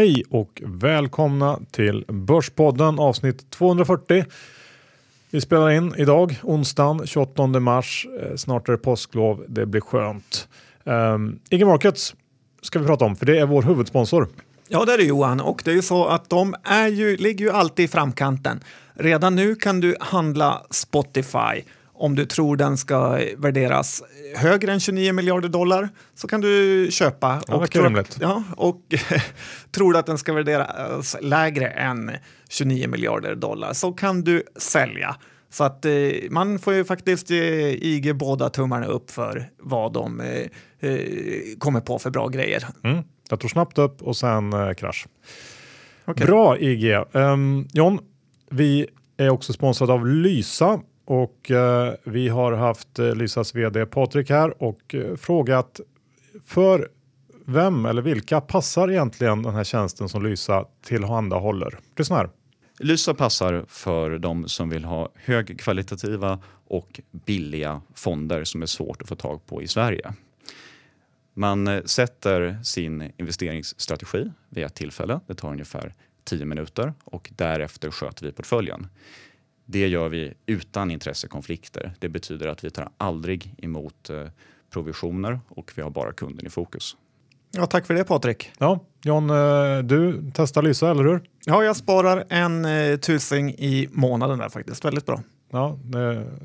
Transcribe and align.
Hej 0.00 0.24
och 0.30 0.62
välkomna 0.64 1.58
till 1.70 2.04
Börspodden 2.08 2.98
avsnitt 2.98 3.50
240. 3.50 4.24
Vi 5.30 5.40
spelar 5.40 5.70
in 5.70 5.94
idag, 5.98 6.40
onsdagen 6.42 7.06
28 7.06 7.46
mars. 7.46 8.06
Eh, 8.20 8.36
snart 8.36 8.68
är 8.68 8.72
det 8.72 8.78
påsklov, 8.78 9.44
det 9.48 9.66
blir 9.66 9.80
skönt. 9.80 10.48
Ehm, 10.84 11.14
um, 11.14 11.38
IG 11.50 11.66
Markets 11.66 12.14
ska 12.62 12.78
vi 12.78 12.86
prata 12.86 13.04
om, 13.04 13.16
för 13.16 13.26
det 13.26 13.38
är 13.38 13.46
vår 13.46 13.62
huvudsponsor. 13.62 14.28
Ja, 14.68 14.84
det 14.84 14.92
är 14.92 14.98
det 14.98 15.04
Johan. 15.04 15.40
Och 15.40 15.62
det 15.64 15.70
är 15.70 15.74
ju 15.74 15.82
så 15.82 16.06
att 16.06 16.30
de 16.30 16.54
är 16.64 16.88
ju, 16.88 17.16
ligger 17.16 17.44
ju 17.44 17.50
alltid 17.50 17.84
i 17.84 17.88
framkanten. 17.88 18.60
Redan 18.94 19.36
nu 19.36 19.54
kan 19.54 19.80
du 19.80 19.96
handla 20.00 20.62
Spotify 20.70 21.62
om 22.00 22.14
du 22.14 22.26
tror 22.26 22.56
den 22.56 22.76
ska 22.76 23.20
värderas 23.36 24.02
högre 24.36 24.72
än 24.72 24.80
29 24.80 25.12
miljarder 25.12 25.48
dollar 25.48 25.88
så 26.14 26.28
kan 26.28 26.40
du 26.40 26.88
köpa. 26.90 27.42
Ja, 27.48 27.54
och, 27.54 27.70
tror, 27.70 28.04
ja, 28.20 28.42
och 28.56 28.80
tror 29.70 29.92
du 29.92 29.98
att 29.98 30.06
den 30.06 30.18
ska 30.18 30.32
värderas 30.32 31.16
lägre 31.20 31.68
än 31.68 32.10
29 32.48 32.88
miljarder 32.88 33.34
dollar 33.34 33.72
så 33.72 33.92
kan 33.92 34.22
du 34.22 34.42
sälja. 34.56 35.16
Så 35.50 35.64
att 35.64 35.84
eh, 35.84 35.92
man 36.30 36.58
får 36.58 36.72
ju 36.72 36.84
faktiskt 36.84 37.30
ge 37.30 37.68
IG 37.70 38.16
båda 38.16 38.50
tummarna 38.50 38.86
upp 38.86 39.10
för 39.10 39.50
vad 39.58 39.92
de 39.92 40.20
eh, 40.20 40.46
eh, 40.90 40.98
kommer 41.58 41.80
på 41.80 41.98
för 41.98 42.10
bra 42.10 42.28
grejer. 42.28 42.64
Mm. 42.84 43.02
Jag 43.30 43.40
tror 43.40 43.48
snabbt 43.48 43.78
upp 43.78 44.02
och 44.02 44.16
sen 44.16 44.52
eh, 44.52 44.72
krasch. 44.72 45.06
Okay. 46.06 46.26
Bra 46.26 46.58
IG. 46.58 46.94
Um, 46.94 47.04
ehm, 47.12 47.68
John, 47.72 47.98
vi 48.50 48.86
är 49.16 49.30
också 49.30 49.52
sponsrade 49.52 49.92
av 49.92 50.06
Lysa 50.06 50.80
och 51.10 51.50
eh, 51.50 51.94
vi 52.04 52.28
har 52.28 52.52
haft 52.52 52.98
eh, 52.98 53.14
Lysas 53.14 53.54
vd 53.54 53.86
Patrik 53.86 54.30
här 54.30 54.62
och 54.62 54.94
eh, 54.94 55.16
frågat 55.16 55.80
för 56.46 56.88
vem 57.46 57.86
eller 57.86 58.02
vilka 58.02 58.40
passar 58.40 58.90
egentligen 58.90 59.42
den 59.42 59.54
här 59.54 59.64
tjänsten 59.64 60.08
som 60.08 60.22
Lysa 60.22 60.64
tillhandahåller? 60.82 61.78
Lyssna 61.96 62.16
här. 62.16 62.30
Lysa 62.78 63.14
passar 63.14 63.64
för 63.68 64.18
de 64.18 64.48
som 64.48 64.70
vill 64.70 64.84
ha 64.84 65.08
högkvalitativa 65.14 66.38
och 66.68 67.00
billiga 67.10 67.82
fonder 67.94 68.44
som 68.44 68.62
är 68.62 68.66
svårt 68.66 69.02
att 69.02 69.08
få 69.08 69.16
tag 69.16 69.46
på 69.46 69.62
i 69.62 69.68
Sverige. 69.68 70.12
Man 71.34 71.68
eh, 71.68 71.82
sätter 71.82 72.58
sin 72.62 73.12
investeringsstrategi 73.16 74.30
vid 74.48 74.64
ett 74.64 74.74
tillfälle. 74.74 75.20
Det 75.26 75.34
tar 75.34 75.50
ungefär 75.50 75.94
10 76.24 76.44
minuter 76.44 76.94
och 77.04 77.30
därefter 77.36 77.90
sköter 77.90 78.26
vi 78.26 78.32
portföljen. 78.32 78.86
Det 79.72 79.88
gör 79.88 80.08
vi 80.08 80.32
utan 80.46 80.90
intressekonflikter. 80.90 81.92
Det 81.98 82.08
betyder 82.08 82.48
att 82.48 82.64
vi 82.64 82.70
tar 82.70 82.88
aldrig 82.96 83.54
emot 83.58 84.10
eh, 84.10 84.26
provisioner 84.70 85.40
och 85.48 85.72
vi 85.74 85.82
har 85.82 85.90
bara 85.90 86.12
kunden 86.12 86.46
i 86.46 86.50
fokus. 86.50 86.96
Ja, 87.50 87.66
tack 87.66 87.86
för 87.86 87.94
det 87.94 88.04
Patrik. 88.04 88.50
Ja, 88.58 88.80
John, 89.02 89.30
eh, 89.30 89.78
du 89.78 90.30
testar 90.34 90.62
Lysa, 90.62 90.90
eller 90.90 91.04
hur? 91.04 91.22
Ja, 91.44 91.64
jag 91.64 91.76
sparar 91.76 92.24
en 92.28 92.64
eh, 92.64 92.96
tusing 92.96 93.50
i 93.50 93.88
månaden 93.92 94.38
där 94.38 94.48
faktiskt. 94.48 94.84
Väldigt 94.84 95.06
bra. 95.06 95.22
Ja, 95.50 95.78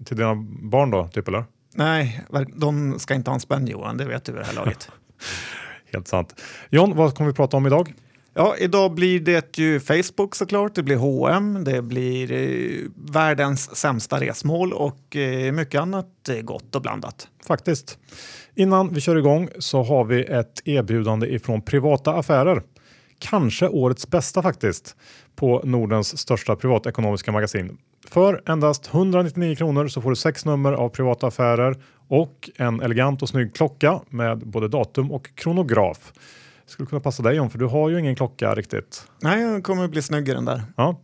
till 0.06 0.18
dina 0.18 0.36
barn 0.62 0.92
då, 0.92 1.08
typ 1.08 1.28
eller? 1.28 1.44
Nej, 1.76 2.24
de 2.56 3.00
ska 3.00 3.14
inte 3.14 3.30
ha 3.30 3.36
en 3.36 3.42
spänn 3.42 3.68
Johan, 3.68 3.98
det 3.98 4.06
vet 4.06 4.26
du 4.26 4.32
vid 4.32 4.42
det 4.42 4.46
här 4.46 4.54
laget. 4.54 4.92
Helt 5.94 6.08
sant. 6.08 6.42
John, 6.70 6.96
vad 6.96 7.16
kommer 7.16 7.30
vi 7.30 7.36
prata 7.36 7.58
om 7.58 7.66
idag? 7.66 7.94
Ja, 8.38 8.56
idag 8.60 8.94
blir 8.94 9.20
det 9.20 9.58
ju 9.58 9.80
Facebook 9.80 10.36
såklart, 10.36 10.76
det 10.76 10.84
blir 10.84 10.96
H&M, 10.96 11.64
det 11.64 11.82
blir 11.82 12.32
eh, 12.32 12.90
världens 12.96 13.76
sämsta 13.76 14.20
resmål 14.20 14.74
och 14.74 15.16
eh, 15.16 15.52
mycket 15.52 15.82
annat 15.82 16.30
eh, 16.30 16.42
gott 16.42 16.76
och 16.76 16.82
blandat. 16.82 17.28
Faktiskt. 17.48 17.98
Innan 18.56 18.94
vi 18.94 19.02
kör 19.02 19.16
igång 19.16 19.50
så 19.60 19.84
har 19.84 20.06
vi 20.06 20.24
ett 20.24 20.62
erbjudande 20.66 21.28
ifrån 21.28 21.62
Privata 21.62 22.14
Affärer. 22.14 22.62
Kanske 23.20 23.68
årets 23.68 24.08
bästa 24.08 24.42
faktiskt 24.42 24.96
på 25.36 25.62
Nordens 25.64 26.18
största 26.18 26.56
privatekonomiska 26.56 27.32
magasin. 27.32 27.78
För 28.08 28.42
endast 28.46 28.90
199 28.94 29.56
kronor 29.56 29.88
så 29.88 30.02
får 30.02 30.10
du 30.10 30.16
sex 30.16 30.46
nummer 30.46 30.74
av 30.74 30.90
Privata 30.90 31.28
Affärer 31.28 31.76
och 32.08 32.50
en 32.56 32.82
elegant 32.82 33.22
och 33.22 33.30
snygg 33.30 33.56
klocka 33.56 34.02
med 34.10 34.38
både 34.38 34.68
datum 34.68 35.12
och 35.12 35.36
kronograf 35.36 36.14
skulle 36.66 36.88
kunna 36.88 37.02
passa 37.02 37.24
dig 37.24 37.40
om 37.40 37.50
för 37.50 37.60
du 37.60 37.66
har 37.66 37.90
ju 37.90 38.00
ingen 38.00 38.16
klocka 38.16 38.56
riktigt. 38.56 39.08
Nej, 39.22 39.44
den 39.44 39.62
kommer 39.62 39.88
bli 39.88 40.02
snyggare 40.02 40.38
den 40.38 40.46
där. 40.46 40.62
Ja. 40.76 41.02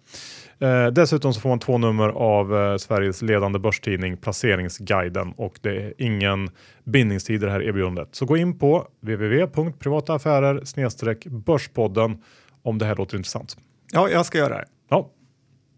Eh, 0.60 0.88
dessutom 0.88 1.34
så 1.34 1.40
får 1.40 1.50
man 1.50 1.60
två 1.60 1.78
nummer 1.78 2.10
av 2.10 2.56
eh, 2.56 2.78
Sveriges 2.78 3.22
ledande 3.22 3.60
börstidning 3.60 4.18
Placeringsguiden 4.18 5.34
och 5.38 5.60
det 5.62 5.76
är 5.76 5.94
ingen 5.98 6.50
bindningstid 6.84 7.44
i 7.44 7.46
det 7.46 7.52
här 7.52 7.64
erbjudandet. 7.64 8.10
Så 8.12 8.26
gå 8.26 8.38
in 8.38 8.60
på 8.60 8.88
www.privataaffärer 9.02 11.30
börspodden 11.30 12.18
om 12.64 12.78
det 12.78 12.86
här 12.86 12.96
låter 12.96 13.18
intressant. 13.18 13.58
Ja, 13.92 14.10
jag 14.10 14.26
ska 14.26 14.38
göra 14.38 14.58
det. 14.58 14.66
Ja, 14.90 15.10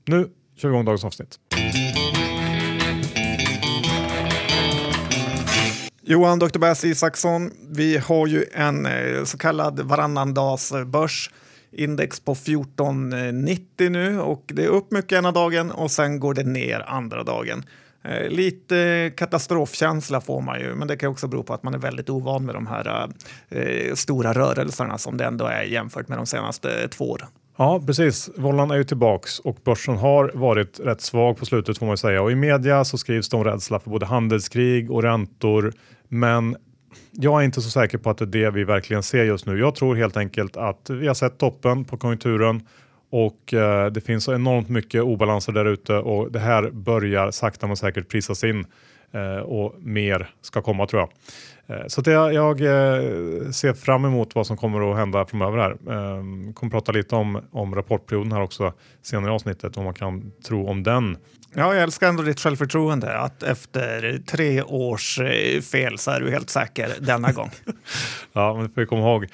nu 0.06 0.30
kör 0.56 0.70
vi 0.70 0.74
igång 0.74 0.86
dagens 0.86 1.06
avsnitt. 1.06 1.40
Johan 6.06 6.40
Dr. 6.40 6.60
Bass 6.60 6.84
Isaksson, 6.84 7.52
vi 7.70 7.98
har 7.98 8.28
ju 8.28 8.46
en 8.54 8.86
eh, 8.86 9.24
så 9.24 9.38
kallad 9.38 9.80
varannandagsbörs. 9.80 11.30
Index 11.72 12.20
på 12.20 12.32
1490 12.32 13.90
nu 13.90 14.20
och 14.20 14.44
det 14.48 14.64
är 14.64 14.68
upp 14.68 14.92
mycket 14.92 15.18
ena 15.18 15.32
dagen 15.32 15.72
och 15.72 15.92
sen 15.92 16.20
går 16.20 16.34
det 16.34 16.44
ner 16.44 16.84
andra 16.88 17.24
dagen. 17.24 17.66
Eh, 18.04 18.30
lite 18.30 19.12
katastrofkänsla 19.18 20.22
får 20.22 20.42
man 20.42 20.60
ju, 20.60 20.76
men 20.76 20.88
det 20.88 20.98
kan 20.98 21.10
också 21.10 21.28
bero 21.28 21.44
på 21.44 21.54
att 21.54 21.64
man 21.64 21.74
är 21.74 21.78
väldigt 21.78 22.10
ovan 22.10 22.46
med 22.46 22.56
de 22.56 22.68
här 22.68 23.10
eh, 23.50 23.94
stora 23.96 24.34
rörelserna 24.34 24.98
som 24.98 25.18
det 25.18 25.26
ändå 25.26 25.46
är 25.46 25.64
jämfört 25.64 26.08
med 26.08 26.18
de 26.18 26.26
senaste 26.26 26.82
eh, 26.82 26.88
två 26.88 27.12
åren. 27.12 27.28
Ja, 27.58 27.84
precis. 27.88 28.30
Vållan 28.38 28.72
är 28.72 28.76
ju 28.76 28.84
tillbaks 28.84 29.40
och 29.40 29.58
börsen 29.64 29.98
har 29.98 30.32
varit 30.34 30.80
rätt 30.80 31.02
svag 31.02 31.38
på 31.38 31.46
slutet 31.46 31.78
får 31.78 31.86
man 31.86 31.98
säga. 31.98 32.22
Och 32.22 32.32
i 32.32 32.36
media 32.36 32.86
så 32.86 32.98
skrivs 32.98 33.30
det 33.30 33.38
om 33.38 33.44
rädsla 33.44 33.80
för 33.80 33.90
både 33.90 34.06
handelskrig 34.06 34.92
och 34.92 35.04
räntor. 35.04 35.74
Men 36.14 36.56
jag 37.12 37.42
är 37.42 37.46
inte 37.46 37.62
så 37.62 37.70
säker 37.70 37.98
på 37.98 38.10
att 38.10 38.18
det 38.18 38.24
är 38.24 38.28
det 38.28 38.52
vi 38.52 38.64
verkligen 38.64 39.04
ser 39.04 39.24
just 39.24 39.46
nu. 39.46 39.60
Jag 39.60 39.76
tror 39.76 39.96
helt 39.96 40.18
enkelt 40.18 40.58
att 40.58 40.90
vi 40.90 41.08
har 41.08 41.14
sett 41.14 41.38
toppen 41.38 41.86
på 41.86 41.98
konjunkturen 41.98 42.68
och 43.10 43.54
eh, 43.54 43.92
det 43.92 44.02
finns 44.02 44.24
så 44.24 44.34
enormt 44.34 44.70
mycket 44.70 45.04
obalanser 45.04 45.52
där 45.52 45.66
ute 45.66 45.94
och 45.94 46.32
det 46.32 46.40
här 46.40 46.70
börjar 46.70 47.32
sakta 47.32 47.68
men 47.68 47.78
säkert 47.78 48.10
prisas 48.10 48.44
in 48.44 48.66
eh, 49.12 49.38
och 49.38 49.76
mer 49.80 50.30
ska 50.42 50.62
komma 50.62 50.88
tror 50.88 51.02
jag. 51.02 51.10
Eh, 51.78 51.88
så 51.88 52.02
det, 52.02 52.12
jag 52.12 52.62
eh, 52.62 53.52
ser 53.52 53.74
fram 53.74 54.06
emot 54.06 54.36
vad 54.36 54.48
som 54.48 54.58
kommer 54.58 54.92
att 54.92 54.98
hända 54.98 55.26
framöver 55.26 55.58
här. 55.58 55.72
Eh, 55.72 56.54
kommer 56.54 56.70
prata 56.70 56.92
lite 56.92 57.16
om, 57.16 57.42
om 57.52 57.76
rapportperioden 57.76 58.32
här 58.32 58.42
också 58.42 58.74
senare 59.02 59.32
i 59.32 59.34
avsnittet, 59.34 59.78
om 59.78 59.84
man 59.84 59.94
kan 59.94 60.32
tro 60.48 60.68
om 60.68 60.84
den. 60.84 61.18
Ja, 61.56 61.74
jag 61.74 61.84
älskar 61.84 62.10
ändå 62.10 62.24
ditt 62.24 62.40
självförtroende 62.40 63.18
att 63.18 63.44
efter 63.44 64.22
tre 64.26 64.62
års 64.62 65.20
eh, 65.20 65.62
fel 65.62 65.98
så 65.98 66.12
är 66.12 66.20
du 66.20 66.32
helt 66.32 66.50
säker 66.50 66.90
denna 67.00 67.32
gång. 67.32 67.52
ja, 68.34 68.54
men 68.54 68.70
får 68.70 68.82
vi 68.82 68.88
komma 68.88 69.02
ihåg 69.02 69.28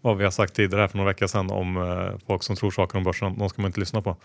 vad 0.00 0.16
vi 0.16 0.24
har 0.24 0.30
sagt 0.30 0.54
tidigare 0.54 0.80
här 0.80 0.88
för 0.88 0.96
några 0.96 1.10
veckor 1.10 1.26
sedan 1.26 1.50
om 1.50 2.10
folk 2.26 2.42
som 2.42 2.56
tror 2.56 2.70
saker 2.70 2.98
om 2.98 3.04
börsen. 3.04 3.38
De 3.38 3.48
ska 3.48 3.62
man 3.62 3.68
inte 3.68 3.80
lyssna 3.80 4.02
på. 4.02 4.16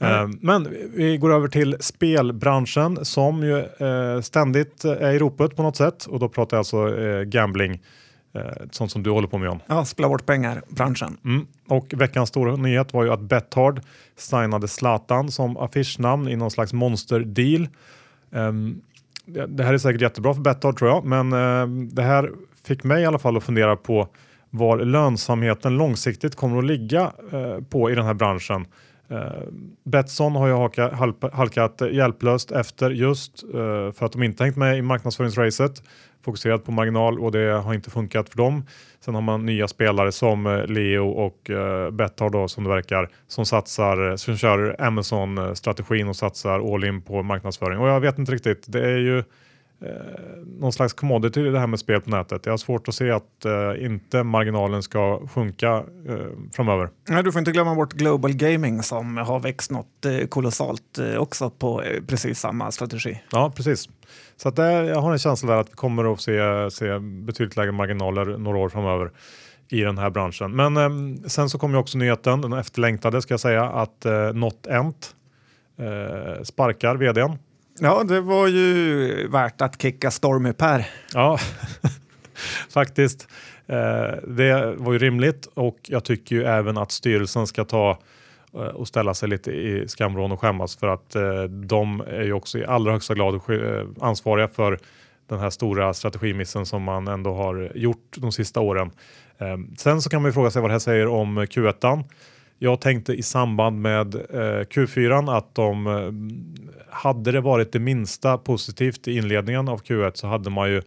Mm. 0.00 0.38
Men 0.40 0.68
vi 0.94 1.16
går 1.16 1.34
över 1.34 1.48
till 1.48 1.76
spelbranschen 1.80 3.04
som 3.04 3.42
ju 3.42 3.58
eh, 3.58 4.20
ständigt 4.20 4.84
är 4.84 5.12
i 5.12 5.18
ropet 5.18 5.56
på 5.56 5.62
något 5.62 5.76
sätt 5.76 6.06
och 6.06 6.18
då 6.18 6.28
pratar 6.28 6.56
jag 6.56 6.60
alltså 6.60 6.98
eh, 7.00 7.22
gambling. 7.22 7.80
Sånt 8.70 8.92
som 8.92 9.02
du 9.02 9.10
håller 9.10 9.28
på 9.28 9.38
med 9.38 9.46
John. 9.46 9.60
Ja, 9.66 9.84
spela 9.84 10.08
bort 10.08 10.26
pengar, 10.26 10.62
branschen. 10.68 11.16
Mm. 11.24 11.46
Och 11.68 11.94
veckans 11.96 12.28
stora 12.28 12.56
nyhet 12.56 12.92
var 12.92 13.04
ju 13.04 13.12
att 13.12 13.20
Bethard 13.20 13.80
signade 14.16 14.68
Zlatan 14.68 15.30
som 15.30 15.56
affischnamn 15.56 16.28
i 16.28 16.36
någon 16.36 16.50
slags 16.50 16.72
monsterdeal. 16.72 17.68
Um, 18.30 18.80
det 19.48 19.64
här 19.64 19.74
är 19.74 19.78
säkert 19.78 20.00
jättebra 20.00 20.34
för 20.34 20.40
Bethard 20.40 20.78
tror 20.78 20.90
jag, 20.90 21.04
men 21.04 21.32
uh, 21.32 21.86
det 21.86 22.02
här 22.02 22.30
fick 22.64 22.84
mig 22.84 23.02
i 23.02 23.06
alla 23.06 23.18
fall 23.18 23.36
att 23.36 23.44
fundera 23.44 23.76
på 23.76 24.08
var 24.50 24.78
lönsamheten 24.78 25.76
långsiktigt 25.76 26.34
kommer 26.34 26.58
att 26.58 26.64
ligga 26.64 27.12
uh, 27.32 27.60
på 27.60 27.90
i 27.90 27.94
den 27.94 28.04
här 28.04 28.14
branschen. 28.14 28.66
Eh, 29.14 29.42
Betsson 29.84 30.36
har 30.36 30.48
ju 30.48 30.54
halkat, 31.32 31.82
hjälplöst 31.92 32.50
efter 32.50 32.90
just 32.90 33.44
eh, 33.44 33.92
för 33.92 34.06
att 34.06 34.12
de 34.12 34.22
inte 34.22 34.44
hängt 34.44 34.56
med 34.56 34.78
i 34.78 34.82
marknadsföringsracet. 34.82 35.82
Fokuserat 36.24 36.64
på 36.64 36.72
marginal 36.72 37.20
och 37.20 37.32
det 37.32 37.52
har 37.52 37.74
inte 37.74 37.90
funkat 37.90 38.28
för 38.28 38.36
dem. 38.36 38.66
Sen 39.00 39.14
har 39.14 39.22
man 39.22 39.46
nya 39.46 39.68
spelare 39.68 40.12
som 40.12 40.46
eh, 40.46 40.66
Leo 40.66 41.08
och 41.08 41.50
Betthard 41.92 42.32
då 42.32 42.48
som 42.48 42.64
det 42.64 42.70
verkar 42.70 43.08
som 43.28 43.46
satsar, 43.46 44.16
som 44.16 44.36
kör 44.36 44.76
Amazon-strategin 44.78 46.08
och 46.08 46.16
satsar 46.16 46.74
all 46.74 46.84
in 46.84 47.02
på 47.02 47.22
marknadsföring. 47.22 47.78
Och 47.78 47.88
jag 47.88 48.00
vet 48.00 48.18
inte 48.18 48.32
riktigt, 48.32 48.64
det 48.66 48.84
är 48.84 48.98
ju 48.98 49.22
eh, 49.84 50.44
någon 50.60 50.72
slags 50.72 50.92
commodity 50.92 51.42
det 51.42 51.58
här 51.58 51.66
med 51.66 51.78
spel 51.78 52.00
på 52.00 52.10
nätet. 52.10 52.46
Jag 52.46 52.52
har 52.52 52.58
svårt 52.58 52.88
att 52.88 52.94
se 52.94 53.10
att 53.10 53.44
eh, 53.44 53.84
inte 53.84 54.22
marginalen 54.22 54.82
ska 54.82 55.20
sjunka 55.28 55.84
eh, 56.08 56.16
framöver. 56.52 56.88
Nej, 57.08 57.22
du 57.22 57.32
får 57.32 57.38
inte 57.38 57.52
glömma 57.52 57.74
bort 57.74 57.92
Global 57.92 58.32
Gaming 58.32 58.82
som 58.82 59.16
har 59.16 59.40
växt 59.40 59.70
något 59.70 60.04
eh, 60.06 60.26
kolossalt 60.26 60.98
eh, 60.98 61.16
också 61.16 61.50
på 61.50 61.82
eh, 61.82 62.02
precis 62.06 62.38
samma 62.40 62.70
strategi. 62.70 63.20
Ja, 63.30 63.52
precis. 63.56 63.88
Så 64.36 64.48
att 64.48 64.56
det, 64.56 64.72
jag 64.72 65.00
har 65.00 65.12
en 65.12 65.18
känsla 65.18 65.52
där 65.52 65.60
att 65.60 65.68
vi 65.68 65.74
kommer 65.74 66.12
att 66.12 66.20
se, 66.20 66.70
se 66.70 66.98
betydligt 66.98 67.56
lägre 67.56 67.72
marginaler 67.72 68.24
några 68.24 68.58
år 68.58 68.68
framöver 68.68 69.10
i 69.68 69.80
den 69.80 69.98
här 69.98 70.10
branschen. 70.10 70.56
Men 70.56 70.76
eh, 70.76 71.28
sen 71.28 71.50
så 71.50 71.58
kom 71.58 71.72
ju 71.72 71.76
också 71.76 71.98
nyheten, 71.98 72.40
den 72.40 72.52
efterlängtade 72.52 73.22
ska 73.22 73.32
jag 73.32 73.40
säga, 73.40 73.64
att 73.64 74.04
eh, 74.04 74.32
NotEnt 74.32 75.16
eh, 75.78 76.42
sparkar 76.42 76.96
vdn. 76.96 77.38
Ja, 77.80 78.04
det 78.04 78.20
var 78.20 78.48
ju 78.48 79.28
värt 79.28 79.60
att 79.60 79.82
kicka 79.82 80.10
Stormy 80.10 80.52
Per. 80.52 80.86
Ja, 81.14 81.38
faktiskt. 82.70 83.28
Eh, 83.66 84.28
det 84.28 84.74
var 84.76 84.92
ju 84.92 84.98
rimligt 84.98 85.46
och 85.54 85.78
jag 85.82 86.04
tycker 86.04 86.36
ju 86.36 86.44
även 86.44 86.78
att 86.78 86.92
styrelsen 86.92 87.46
ska 87.46 87.64
ta 87.64 87.98
eh, 88.54 88.60
och 88.60 88.88
ställa 88.88 89.14
sig 89.14 89.28
lite 89.28 89.50
i 89.52 89.88
skamvrån 89.88 90.32
och 90.32 90.40
skämmas 90.40 90.76
för 90.76 90.86
att 90.86 91.14
eh, 91.14 91.42
de 91.42 92.00
är 92.00 92.22
ju 92.22 92.32
också 92.32 92.58
i 92.58 92.64
allra 92.64 92.92
högsta 92.92 93.14
grad 93.14 93.40
ansvariga 94.00 94.48
för 94.48 94.78
den 95.28 95.38
här 95.38 95.50
stora 95.50 95.94
strategimissen 95.94 96.66
som 96.66 96.82
man 96.82 97.08
ändå 97.08 97.34
har 97.34 97.72
gjort 97.74 98.16
de 98.16 98.32
sista 98.32 98.60
åren. 98.60 98.90
Sen 99.78 100.02
så 100.02 100.10
kan 100.10 100.22
man 100.22 100.28
ju 100.28 100.32
fråga 100.32 100.50
sig 100.50 100.62
vad 100.62 100.70
det 100.70 100.74
här 100.74 100.78
säger 100.78 101.06
om 101.06 101.38
Q1. 101.38 102.04
Jag 102.64 102.80
tänkte 102.80 103.12
i 103.12 103.22
samband 103.22 103.80
med 103.80 104.14
eh, 104.14 104.64
Q4 104.64 105.36
att 105.36 105.54
de 105.54 105.86
eh, 105.86 106.94
hade 106.94 107.32
det 107.32 107.40
varit 107.40 107.72
det 107.72 107.78
minsta 107.78 108.38
positivt 108.38 109.08
i 109.08 109.16
inledningen 109.16 109.68
av 109.68 109.82
Q1 109.82 110.10
så 110.14 110.26
hade 110.26 110.50
man 110.50 110.70
ju 110.70 110.82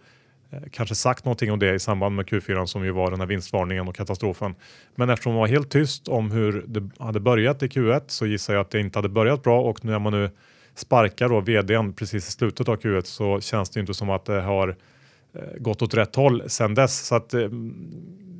Eh, 0.51 0.59
kanske 0.71 0.95
sagt 0.95 1.25
någonting 1.25 1.51
om 1.51 1.59
det 1.59 1.73
i 1.73 1.79
samband 1.79 2.15
med 2.15 2.25
Q4 2.25 2.65
som 2.65 2.85
ju 2.85 2.91
var 2.91 3.11
den 3.11 3.19
här 3.19 3.27
vinstvarningen 3.27 3.87
och 3.87 3.95
katastrofen. 3.95 4.55
Men 4.95 5.09
eftersom 5.09 5.33
man 5.33 5.39
var 5.39 5.47
helt 5.47 5.69
tyst 5.69 6.07
om 6.07 6.31
hur 6.31 6.65
det 6.67 6.89
hade 7.03 7.19
börjat 7.19 7.63
i 7.63 7.67
Q1 7.67 8.01
så 8.07 8.25
gissar 8.25 8.53
jag 8.53 8.61
att 8.61 8.71
det 8.71 8.79
inte 8.79 8.97
hade 8.97 9.09
börjat 9.09 9.43
bra 9.43 9.61
och 9.61 9.85
när 9.85 9.99
man 9.99 10.13
nu 10.13 10.29
sparkar 10.75 11.29
då 11.29 11.39
vdn 11.39 11.93
precis 11.93 12.27
i 12.27 12.31
slutet 12.31 12.69
av 12.69 12.75
Q1 12.75 13.01
så 13.01 13.41
känns 13.41 13.69
det 13.69 13.79
inte 13.79 13.93
som 13.93 14.09
att 14.09 14.25
det 14.25 14.41
har 14.41 14.75
eh, 15.33 15.57
gått 15.57 15.81
åt 15.81 15.93
rätt 15.93 16.15
håll 16.15 16.43
sedan 16.47 16.73
dess. 16.73 17.07
Så 17.07 17.15
att 17.15 17.33
eh, 17.33 17.49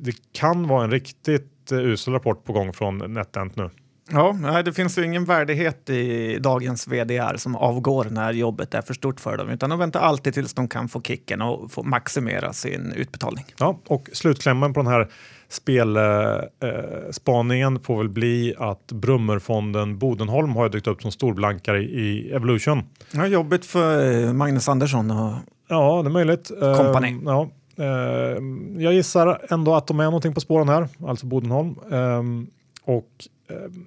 det 0.02 0.12
kan 0.32 0.68
vara 0.68 0.84
en 0.84 0.90
riktigt 0.90 1.57
usel 1.72 2.14
rapport 2.14 2.44
på 2.44 2.52
gång 2.52 2.72
från 2.72 2.98
NetEnt 2.98 3.56
nu. 3.56 3.70
Ja, 4.10 4.36
nej, 4.40 4.64
det 4.64 4.72
finns 4.72 4.98
ju 4.98 5.04
ingen 5.04 5.24
värdighet 5.24 5.90
i 5.90 6.38
dagens 6.38 6.88
vdr 6.88 7.36
som 7.36 7.56
avgår 7.56 8.06
när 8.10 8.32
jobbet 8.32 8.74
är 8.74 8.82
för 8.82 8.94
stort 8.94 9.20
för 9.20 9.36
dem, 9.36 9.50
utan 9.50 9.70
de 9.70 9.78
väntar 9.78 10.00
alltid 10.00 10.34
tills 10.34 10.54
de 10.54 10.68
kan 10.68 10.88
få 10.88 11.02
kicken 11.02 11.42
och 11.42 11.72
få 11.72 11.82
maximera 11.82 12.52
sin 12.52 12.92
utbetalning. 12.92 13.44
Ja, 13.58 13.80
och 13.86 14.08
slutklämmen 14.12 14.72
på 14.72 14.82
den 14.82 14.92
här 14.92 15.08
spelspaningen 15.48 17.76
eh, 17.76 17.82
får 17.82 17.98
väl 17.98 18.08
bli 18.08 18.54
att 18.58 18.92
Brummerfonden 18.92 19.98
Bodenholm 19.98 20.56
har 20.56 20.68
dykt 20.68 20.86
upp 20.86 21.02
som 21.02 21.12
storblankare 21.12 21.82
i 21.82 22.30
Evolution. 22.32 22.82
Ja, 23.12 23.26
jobbigt 23.26 23.66
för 23.66 24.24
eh, 24.24 24.32
Magnus 24.32 24.68
Andersson 24.68 25.10
och 25.10 25.32
Ja, 25.68 26.02
det 26.02 26.08
är 26.08 26.12
möjligt. 26.12 26.50
Company. 26.76 27.12
Uh, 27.12 27.20
ja, 27.24 27.48
Eh, 27.78 28.42
jag 28.82 28.94
gissar 28.94 29.46
ändå 29.50 29.74
att 29.74 29.86
de 29.86 30.00
är 30.00 30.04
någonting 30.04 30.34
på 30.34 30.40
spåren 30.40 30.68
här, 30.68 30.88
alltså 31.06 31.26
Bodenholm. 31.26 31.74
Ehm, 31.90 32.46
och 32.84 33.10
ehm, 33.48 33.86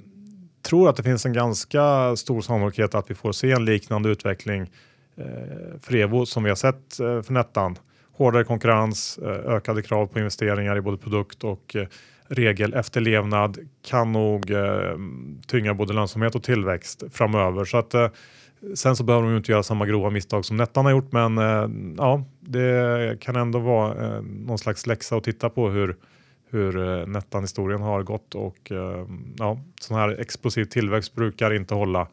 tror 0.61 0.89
att 0.89 0.95
det 0.95 1.03
finns 1.03 1.25
en 1.25 1.33
ganska 1.33 2.15
stor 2.15 2.41
sannolikhet 2.41 2.95
att 2.95 3.11
vi 3.11 3.15
får 3.15 3.31
se 3.31 3.51
en 3.51 3.65
liknande 3.65 4.09
utveckling 4.09 4.61
eh, 5.15 5.25
för 5.81 5.95
Evo 5.95 6.25
som 6.25 6.43
vi 6.43 6.49
har 6.49 6.55
sett 6.55 6.99
eh, 6.99 7.21
för 7.21 7.33
Nettan. 7.33 7.75
Hårdare 8.13 8.43
konkurrens, 8.43 9.19
ökade 9.45 9.81
krav 9.81 10.07
på 10.07 10.19
investeringar 10.19 10.77
i 10.77 10.81
både 10.81 10.97
produkt 10.97 11.43
och 11.43 11.75
regel 12.31 12.71
regelefterlevnad 12.71 13.57
kan 13.81 14.11
nog 14.11 14.51
eh, 14.51 14.95
tynga 15.47 15.73
både 15.73 15.93
lönsamhet 15.93 16.35
och 16.35 16.43
tillväxt 16.43 17.03
framöver. 17.11 17.65
Så 17.65 17.77
att, 17.77 17.93
eh, 17.93 18.07
sen 18.75 18.95
så 18.95 19.03
behöver 19.03 19.27
de 19.27 19.37
inte 19.37 19.51
göra 19.51 19.63
samma 19.63 19.85
grova 19.85 20.09
misstag 20.09 20.45
som 20.45 20.57
Nettan 20.57 20.85
har 20.85 20.91
gjort 20.91 21.11
men 21.11 21.37
eh, 21.37 21.69
ja, 21.97 22.23
det 22.39 23.19
kan 23.19 23.35
ändå 23.35 23.59
vara 23.59 24.05
eh, 24.05 24.21
någon 24.21 24.57
slags 24.57 24.87
läxa 24.87 25.15
att 25.15 25.23
titta 25.23 25.49
på 25.49 25.69
hur 25.69 25.95
hur 26.51 26.77
eh, 26.77 27.07
Nettan-historien 27.07 27.81
har 27.81 28.03
gått 28.03 28.35
och 28.35 28.71
eh, 28.71 29.07
ja, 29.37 29.59
sån 29.81 29.97
här 29.97 30.21
explosiv 30.21 30.65
tillväxt 30.65 31.15
brukar 31.15 31.53
inte 31.53 31.73
hålla 31.73 32.07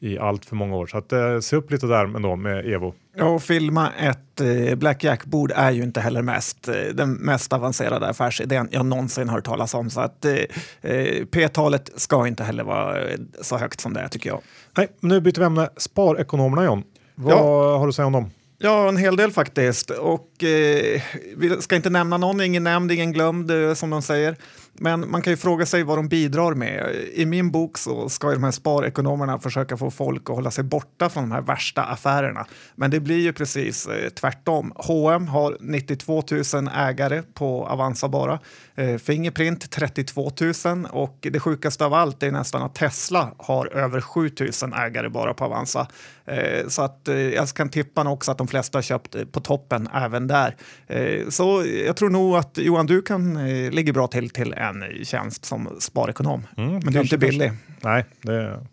i 0.00 0.18
allt 0.18 0.44
för 0.44 0.56
många 0.56 0.76
år. 0.76 0.86
Så 0.86 0.98
att, 0.98 1.12
eh, 1.12 1.38
se 1.40 1.56
upp 1.56 1.70
lite 1.70 1.86
där 1.86 2.04
ändå 2.04 2.36
med 2.36 2.72
Evo. 2.72 2.94
Ja, 3.16 3.24
och 3.24 3.42
filma 3.42 3.92
ett 3.92 4.40
eh, 4.40 4.74
blackjack-bord 4.74 5.52
är 5.56 5.70
ju 5.70 5.82
inte 5.82 6.00
heller 6.00 6.22
mest, 6.22 6.68
eh, 6.68 6.74
den 6.94 7.12
mest 7.12 7.52
avancerade 7.52 8.06
affärsidén 8.06 8.68
jag 8.70 8.86
någonsin 8.86 9.28
hört 9.28 9.44
talas 9.44 9.74
om. 9.74 9.90
Så 9.90 10.00
att 10.00 10.24
eh, 10.24 11.24
P-talet 11.30 11.90
ska 11.96 12.26
inte 12.26 12.44
heller 12.44 12.64
vara 12.64 12.96
så 13.40 13.58
högt 13.58 13.80
som 13.80 13.92
det 13.92 14.00
är 14.00 14.08
tycker 14.08 14.30
jag. 14.30 14.40
Nej, 14.76 14.88
nu 15.00 15.20
byter 15.20 15.38
vi 15.38 15.44
ämne. 15.44 15.68
Sparekonomerna 15.76 16.64
John. 16.64 16.82
Vad 17.14 17.32
ja. 17.32 17.76
har 17.78 17.86
du 17.86 17.88
att 17.88 17.94
säga 17.94 18.06
om 18.06 18.12
dem? 18.12 18.30
Ja, 18.58 18.88
en 18.88 18.96
hel 18.96 19.16
del 19.16 19.30
faktiskt. 19.30 19.90
Och 19.90 20.44
eh, 20.44 21.02
vi 21.36 21.56
ska 21.60 21.76
inte 21.76 21.90
nämna 21.90 22.16
någon, 22.16 22.40
ingen 22.40 22.64
nämnd, 22.64 22.92
ingen 22.92 23.12
glömd 23.12 23.50
eh, 23.50 23.74
som 23.74 23.90
de 23.90 24.02
säger. 24.02 24.36
Men 24.78 25.10
man 25.10 25.22
kan 25.22 25.32
ju 25.32 25.36
fråga 25.36 25.66
sig 25.66 25.82
vad 25.82 25.98
de 25.98 26.08
bidrar 26.08 26.54
med. 26.54 26.94
I 27.14 27.26
min 27.26 27.50
bok 27.50 27.78
så 27.78 28.08
ska 28.08 28.30
de 28.30 28.44
här 28.44 28.50
sparekonomerna 28.50 29.38
försöka 29.38 29.76
få 29.76 29.90
folk 29.90 30.30
att 30.30 30.36
hålla 30.36 30.50
sig 30.50 30.64
borta 30.64 31.08
från 31.08 31.22
de 31.22 31.32
här 31.32 31.40
värsta 31.40 31.82
affärerna. 31.82 32.46
Men 32.74 32.90
det 32.90 33.00
blir 33.00 33.18
ju 33.18 33.32
precis 33.32 33.86
eh, 33.86 34.08
tvärtom. 34.08 34.72
H&M 34.76 35.28
har 35.28 35.56
92 35.60 36.22
000 36.54 36.68
ägare 36.74 37.22
på 37.34 37.66
Avanza 37.66 38.08
bara. 38.08 38.38
Eh, 38.74 38.96
Fingerprint 38.96 39.70
32 39.70 40.32
000 40.64 40.86
och 40.90 41.18
det 41.20 41.40
sjukaste 41.40 41.84
av 41.84 41.94
allt 41.94 42.22
är 42.22 42.30
nästan 42.30 42.62
att 42.62 42.74
Tesla 42.74 43.32
har 43.38 43.66
över 43.66 44.00
7 44.00 44.30
000 44.62 44.72
ägare 44.72 45.08
bara 45.08 45.34
på 45.34 45.44
Avanza. 45.44 45.86
Eh, 46.24 46.68
så 46.68 46.82
att 46.82 47.08
eh, 47.08 47.16
jag 47.16 47.48
kan 47.48 47.68
tippa 47.68 48.08
också 48.08 48.30
att 48.30 48.38
de 48.38 48.48
flesta 48.48 48.78
har 48.78 48.82
köpt 48.82 49.14
eh, 49.14 49.24
på 49.24 49.40
toppen 49.40 49.88
även 49.94 50.26
där. 50.26 50.56
Eh, 50.86 51.28
så 51.28 51.64
jag 51.86 51.96
tror 51.96 52.10
nog 52.10 52.36
att 52.36 52.58
Johan, 52.58 52.86
du 52.86 53.02
kan 53.02 53.36
eh, 53.36 53.70
ligga 53.70 53.92
bra 53.92 54.06
till 54.06 54.30
till 54.30 54.52
en 54.52 54.65
tjänst 55.02 55.44
som 55.44 55.68
sparekonom. 55.78 56.46
Mm, 56.56 56.72
Men 56.72 56.92
du 56.92 56.98
är 56.98 57.02
inte 57.02 57.18
billig. 57.18 57.52
Nej, 57.80 58.04
det 58.22 58.34
är 58.34 58.66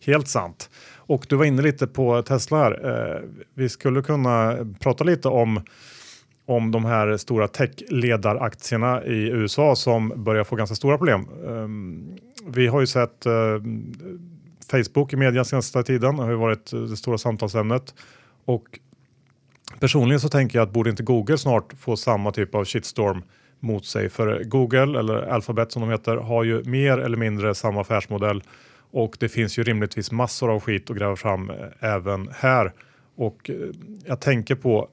helt 0.00 0.28
sant. 0.28 0.70
Och 0.96 1.26
du 1.28 1.36
var 1.36 1.44
inne 1.44 1.62
lite 1.62 1.86
på 1.86 2.22
Tesla 2.22 2.58
här. 2.58 2.88
Eh, 2.88 3.20
vi 3.54 3.68
skulle 3.68 4.02
kunna 4.02 4.56
prata 4.80 5.04
lite 5.04 5.28
om 5.28 5.62
om 6.50 6.70
de 6.70 6.84
här 6.84 7.16
stora 7.16 7.48
techledaraktierna 7.48 9.04
i 9.04 9.28
USA 9.28 9.76
som 9.76 10.24
börjar 10.24 10.44
få 10.44 10.56
ganska 10.56 10.76
stora 10.76 10.98
problem. 10.98 11.28
Um, 11.44 12.18
vi 12.46 12.66
har 12.66 12.80
ju 12.80 12.86
sett 12.86 13.26
uh, 13.26 13.62
Facebook 14.70 15.12
i 15.12 15.16
media 15.16 15.44
senaste 15.44 15.82
tiden 15.82 16.18
har 16.18 16.30
ju 16.30 16.36
varit 16.36 16.70
det 16.70 16.96
stora 16.96 17.18
samtalsämnet 17.18 17.94
och 18.44 18.78
personligen 19.80 20.20
så 20.20 20.28
tänker 20.28 20.58
jag 20.58 20.66
att 20.66 20.72
borde 20.72 20.90
inte 20.90 21.02
Google 21.02 21.38
snart 21.38 21.72
få 21.78 21.96
samma 21.96 22.32
typ 22.32 22.54
av 22.54 22.64
shitstorm 22.64 23.22
mot 23.60 23.86
sig. 23.86 24.08
För 24.08 24.44
Google, 24.44 24.98
eller 24.98 25.22
Alphabet 25.22 25.72
som 25.72 25.82
de 25.82 25.90
heter, 25.90 26.16
har 26.16 26.44
ju 26.44 26.64
mer 26.64 26.98
eller 26.98 27.16
mindre 27.16 27.54
samma 27.54 27.80
affärsmodell 27.80 28.42
och 28.92 29.16
det 29.20 29.28
finns 29.28 29.58
ju 29.58 29.62
rimligtvis 29.62 30.12
massor 30.12 30.50
av 30.50 30.60
skit 30.60 30.90
att 30.90 30.96
gräva 30.96 31.16
fram 31.16 31.50
eh, 31.50 31.56
även 31.80 32.28
här. 32.34 32.72
Och 33.16 33.50
eh, 33.50 33.56
jag 34.06 34.20
tänker 34.20 34.54
på 34.54 34.88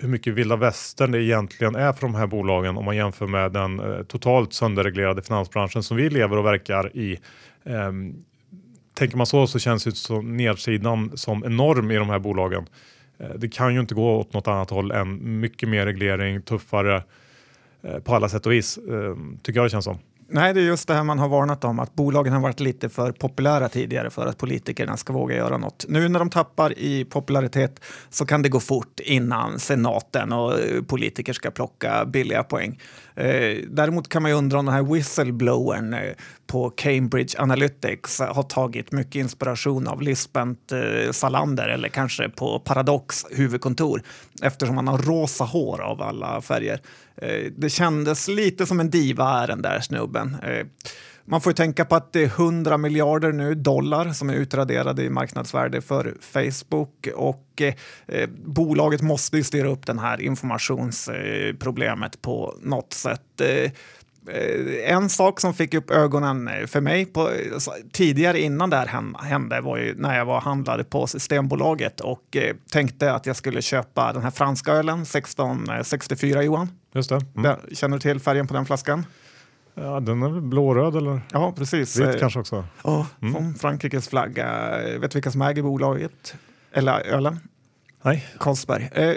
hur 0.00 0.08
mycket 0.08 0.34
vilda 0.34 0.56
västern 0.56 1.10
det 1.12 1.22
egentligen 1.22 1.74
är 1.74 1.92
för 1.92 2.00
de 2.00 2.14
här 2.14 2.26
bolagen 2.26 2.76
om 2.76 2.84
man 2.84 2.96
jämför 2.96 3.26
med 3.26 3.52
den 3.52 3.80
eh, 3.80 4.02
totalt 4.02 4.52
sönderreglerade 4.52 5.22
finansbranschen 5.22 5.82
som 5.82 5.96
vi 5.96 6.10
lever 6.10 6.36
och 6.36 6.44
verkar 6.44 6.96
i. 6.96 7.18
Ehm, 7.64 8.24
tänker 8.94 9.16
man 9.16 9.26
så 9.26 9.46
så 9.46 9.58
känns 9.58 9.84
det 9.84 9.92
som 9.92 10.36
nedsidan 10.36 11.16
som 11.16 11.44
enorm 11.44 11.90
i 11.90 11.96
de 11.96 12.08
här 12.08 12.18
bolagen. 12.18 12.66
Det 13.36 13.48
kan 13.48 13.74
ju 13.74 13.80
inte 13.80 13.94
gå 13.94 14.16
åt 14.16 14.32
något 14.32 14.48
annat 14.48 14.70
håll 14.70 14.90
än 14.90 15.40
mycket 15.40 15.68
mer 15.68 15.86
reglering, 15.86 16.42
tuffare 16.42 16.96
Eh, 16.96 17.02
Eh, 17.86 17.98
på 17.98 18.14
alla 18.14 18.28
sätt 18.28 18.46
och 18.46 18.52
vis, 18.52 18.78
eh, 18.78 19.16
tycker 19.42 19.58
jag 19.58 19.66
det 19.66 19.70
känns 19.70 19.84
som. 19.84 19.98
Nej, 20.28 20.54
det 20.54 20.60
är 20.60 20.64
just 20.64 20.88
det 20.88 20.94
här 20.94 21.04
man 21.04 21.18
har 21.18 21.28
varnat 21.28 21.64
om, 21.64 21.78
att 21.78 21.94
bolagen 21.94 22.32
har 22.32 22.40
varit 22.40 22.60
lite 22.60 22.88
för 22.88 23.12
populära 23.12 23.68
tidigare 23.68 24.10
för 24.10 24.26
att 24.26 24.38
politikerna 24.38 24.96
ska 24.96 25.12
våga 25.12 25.36
göra 25.36 25.58
något. 25.58 25.84
Nu 25.88 26.08
när 26.08 26.18
de 26.18 26.30
tappar 26.30 26.78
i 26.78 27.04
popularitet 27.04 27.80
så 28.10 28.26
kan 28.26 28.42
det 28.42 28.48
gå 28.48 28.60
fort 28.60 29.00
innan 29.00 29.58
senaten 29.58 30.32
och 30.32 30.60
eh, 30.60 30.82
politiker 30.82 31.32
ska 31.32 31.50
plocka 31.50 32.04
billiga 32.04 32.42
poäng. 32.42 32.80
Eh, 33.14 33.56
däremot 33.70 34.08
kan 34.08 34.22
man 34.22 34.30
ju 34.30 34.36
undra 34.36 34.58
om 34.58 34.66
den 34.66 34.74
här 34.74 34.82
whistleblowern 34.82 35.94
eh, 35.94 36.00
på 36.46 36.70
Cambridge 36.70 37.38
Analytics 37.38 38.20
har 38.20 38.42
tagit 38.42 38.92
mycket 38.92 39.14
inspiration 39.14 39.88
av 39.88 40.02
Lisbeth 40.02 40.74
eh, 40.74 41.12
Salander 41.12 41.68
eller 41.68 41.88
kanske 41.88 42.28
på 42.28 42.58
Paradox 42.58 43.26
huvudkontor 43.30 44.02
eftersom 44.42 44.76
han 44.76 44.88
har 44.88 44.98
rosa 44.98 45.44
hår 45.44 45.80
av 45.80 46.02
alla 46.02 46.40
färger. 46.40 46.80
Eh, 47.16 47.52
det 47.56 47.70
kändes 47.70 48.28
lite 48.28 48.66
som 48.66 48.80
en 48.80 48.90
diva 48.90 49.42
är 49.42 49.46
den 49.46 49.62
där 49.62 49.80
snubben. 49.80 50.36
Eh, 50.42 50.66
man 51.28 51.40
får 51.40 51.50
ju 51.50 51.54
tänka 51.54 51.84
på 51.84 51.96
att 51.96 52.12
det 52.12 52.22
är 52.22 52.26
100 52.26 52.78
miljarder 52.78 53.32
nu 53.32 53.54
dollar 53.54 54.12
som 54.12 54.30
är 54.30 54.34
utraderade 54.34 55.02
i 55.02 55.10
marknadsvärde 55.10 55.80
för 55.80 56.14
Facebook 56.20 57.08
och 57.14 57.62
eh, 58.06 58.28
bolaget 58.44 59.02
måste 59.02 59.36
ju 59.36 59.44
styra 59.44 59.68
upp 59.68 59.86
det 59.86 60.00
här 60.00 60.20
informationsproblemet 60.20 62.22
på 62.22 62.54
något 62.62 62.92
sätt. 62.92 63.40
Eh, 63.40 63.70
en 64.84 65.08
sak 65.08 65.40
som 65.40 65.54
fick 65.54 65.74
upp 65.74 65.90
ögonen 65.90 66.50
för 66.66 66.80
mig 66.80 67.06
på, 67.06 67.30
tidigare 67.92 68.40
innan 68.40 68.70
det 68.70 68.76
här 68.76 69.22
hände 69.24 69.60
var 69.60 69.76
ju 69.76 69.94
när 69.94 70.18
jag 70.18 70.24
var 70.24 70.40
handlare 70.40 70.84
på 70.84 71.06
Systembolaget 71.06 72.00
och 72.00 72.36
eh, 72.36 72.56
tänkte 72.72 73.12
att 73.12 73.26
jag 73.26 73.36
skulle 73.36 73.62
köpa 73.62 74.12
den 74.12 74.22
här 74.22 74.30
franska 74.30 74.72
ölen 74.72 75.02
1664 75.02 76.42
Johan. 76.42 76.68
Just 76.92 77.08
det. 77.08 77.20
Mm. 77.36 77.56
Känner 77.72 77.96
du 77.96 78.00
till 78.00 78.20
färgen 78.20 78.46
på 78.46 78.54
den 78.54 78.66
flaskan? 78.66 79.06
Ja, 79.74 80.00
den 80.00 80.22
är 80.22 80.28
väl 80.28 80.40
blåröd 80.40 80.96
eller? 80.96 81.20
Ja, 81.32 81.52
precis. 81.56 82.00
Vit 82.00 82.20
kanske 82.20 82.40
också? 82.40 82.64
Ja, 82.84 83.06
mm. 83.22 83.34
från 83.34 83.54
Frankrikes 83.54 84.08
flagga. 84.08 84.70
Vet 85.00 85.10
du 85.10 85.16
vilka 85.16 85.30
som 85.30 85.42
äger 85.42 85.62
bolaget? 85.62 86.34
Eller 86.72 87.00
ölen? 87.00 87.40
Nej. 88.06 88.26
Konstberg. 88.38 88.88
Eh, 88.92 89.14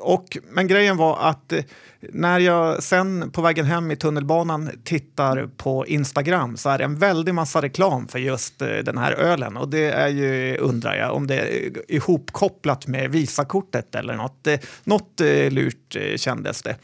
och, 0.00 0.38
men 0.50 0.66
grejen 0.66 0.96
var 0.96 1.18
att 1.18 1.52
eh, 1.52 1.64
när 2.00 2.38
jag 2.38 2.82
sen 2.82 3.30
på 3.30 3.42
vägen 3.42 3.66
hem 3.66 3.90
i 3.90 3.96
tunnelbanan 3.96 4.70
tittar 4.84 5.48
på 5.56 5.86
Instagram 5.86 6.56
så 6.56 6.68
är 6.68 6.78
det 6.78 6.84
en 6.84 6.98
väldig 6.98 7.34
massa 7.34 7.62
reklam 7.62 8.08
för 8.08 8.18
just 8.18 8.62
eh, 8.62 8.68
den 8.68 8.98
här 8.98 9.12
ölen. 9.12 9.56
Och 9.56 9.68
det 9.68 9.90
är 9.90 10.08
ju, 10.08 10.56
undrar 10.56 10.96
jag, 10.96 11.14
om 11.14 11.26
det 11.26 11.34
är 11.34 11.72
ihopkopplat 11.92 12.86
med 12.86 13.10
Visakortet 13.10 13.94
eller 13.94 14.14
något. 14.14 14.46
Eh, 14.46 14.58
något 14.84 15.20
eh, 15.20 15.50
lurt 15.50 15.96
eh, 15.96 16.16
kändes 16.16 16.62
det. 16.62 16.76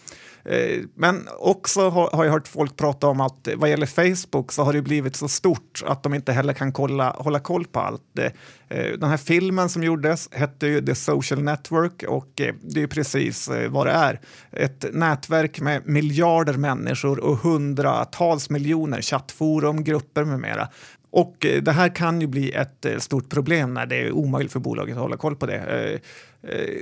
Eh, 0.45 0.81
men 0.95 1.29
också 1.39 1.89
har 1.89 2.25
jag 2.25 2.33
hört 2.33 2.49
folk 2.49 2.77
prata 2.77 3.07
om 3.07 3.21
att 3.21 3.49
vad 3.57 3.71
gäller 3.71 3.87
Facebook 3.87 4.53
så 4.53 4.63
har 4.63 4.73
det 4.73 4.83
blivit 4.83 5.17
så 5.17 5.29
stort 5.29 5.83
att 5.87 6.03
de 6.03 6.15
inte 6.15 6.33
heller 6.33 6.53
kan 6.53 6.73
kolla, 6.73 7.11
hålla 7.11 7.41
koll 7.41 7.65
på 7.65 7.81
allt. 7.81 8.19
Eh, 8.19 8.33
den 8.99 9.11
här 9.11 9.17
filmen 9.17 9.69
som 9.69 9.83
gjordes 9.83 10.29
hette 10.33 10.67
ju 10.67 10.87
The 10.87 10.95
Social 10.95 11.43
Network 11.43 12.03
och 12.09 12.41
eh, 12.41 12.55
det 12.63 12.83
är 12.83 12.87
precis 12.87 13.51
vad 13.69 13.87
det 13.87 13.93
är. 13.93 14.21
Ett 14.51 14.85
nätverk 14.93 15.61
med 15.61 15.87
miljarder 15.87 16.55
människor 16.55 17.21
och 17.21 17.37
hundratals 17.37 18.51
miljoner 18.51 19.03
chattforum, 19.03 19.85
grupper 19.85 20.25
med 20.25 20.41
mera. 20.41 20.69
Och 21.11 21.37
det 21.63 21.73
här 21.73 21.95
kan 21.95 22.21
ju 22.21 22.27
bli 22.27 22.53
ett 22.53 22.87
stort 22.99 23.31
problem 23.31 23.75
när 23.75 23.87
det 23.87 23.97
är 23.97 24.13
omöjligt 24.13 24.53
för 24.53 24.61
bolaget 24.61 24.97
att 24.97 25.03
hålla 25.03 25.17
koll 25.17 25.37
på 25.37 25.47
det. 25.47 26.01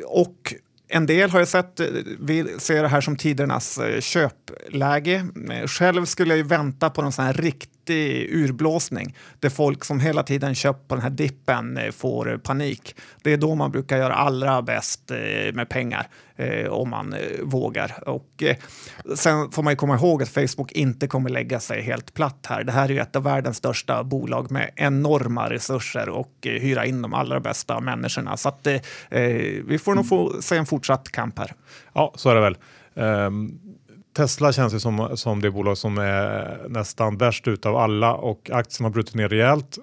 Och 0.07 0.55
en 0.93 1.07
del 1.07 1.31
har 1.31 1.39
jag 1.39 1.49
sett 1.49 1.81
eh, 1.81 1.87
vi 2.21 2.59
ser 2.59 2.83
det 2.83 2.89
här 2.89 3.01
som 3.01 3.17
tidernas 3.17 3.79
eh, 3.79 4.01
köpläge. 4.01 5.27
Eh, 5.51 5.67
själv 5.67 6.05
skulle 6.05 6.31
jag 6.31 6.37
ju 6.37 6.43
vänta 6.43 6.91
på 6.91 7.03
någon 7.03 7.13
sån 7.13 7.25
här 7.25 7.33
riktig 7.33 7.72
riktig 7.83 8.35
urblåsning 8.35 9.17
där 9.41 9.51
folk 9.51 9.85
som 9.85 10.01
hela 10.01 10.23
tiden 10.23 10.55
köpt 10.55 10.89
på 10.89 10.95
den 10.95 11.03
här 11.03 11.11
dippen 11.11 11.77
eh, 11.77 11.91
får 11.91 12.33
eh, 12.33 12.39
panik. 12.39 12.95
Det 13.23 13.33
är 13.33 13.37
då 13.37 13.55
man 13.55 13.71
brukar 13.71 13.97
göra 13.97 14.15
allra 14.15 14.63
bäst 14.63 15.11
eh, 15.11 15.55
med 15.55 15.69
pengar 15.69 16.07
om 16.71 16.91
man 16.91 17.15
vågar. 17.43 18.09
Och 18.09 18.43
sen 19.15 19.51
får 19.51 19.63
man 19.63 19.73
ju 19.73 19.77
komma 19.77 19.95
ihåg 19.95 20.23
att 20.23 20.29
Facebook 20.29 20.73
inte 20.73 21.07
kommer 21.07 21.31
lägga 21.31 21.61
sig 21.61 21.83
helt 21.83 22.15
platt 22.15 22.47
här. 22.49 22.65
Det 22.65 22.73
här 22.73 22.85
är 22.85 22.93
ju 22.93 22.99
ett 22.99 23.17
av 23.17 23.23
världens 23.23 23.57
största 23.57 24.05
bolag 24.05 24.51
med 24.51 24.71
enorma 24.77 25.51
resurser 25.51 26.09
och 26.09 26.33
hyra 26.43 26.87
in 26.87 27.03
de 27.03 27.15
allra 27.15 27.41
bästa 27.41 27.81
människorna. 27.81 28.37
Så 28.37 28.49
att, 28.49 28.67
vi 29.65 29.81
får 29.85 29.95
nog 29.95 30.09
få 30.09 30.43
se 30.43 30.57
en 30.57 30.67
fortsatt 30.67 31.09
kamp 31.09 31.39
här. 31.39 31.55
Ja, 31.93 32.13
så 32.17 32.31
är 32.31 32.35
det 32.35 32.41
väl. 32.41 32.57
Um, 32.95 33.61
Tesla 34.13 34.53
känns 34.53 34.75
ju 34.75 34.81
som, 34.81 35.17
som 35.17 35.41
det 35.41 35.51
bolag 35.51 35.79
som 35.79 35.99
är 35.99 36.67
nästan 36.69 37.17
värst 37.17 37.49
ut 37.49 37.67
av 37.67 37.77
alla 37.77 38.15
och 38.15 38.51
aktien 38.53 38.85
har 38.85 38.91
brutit 38.91 39.15
ner 39.15 39.29
rejält. 39.29 39.79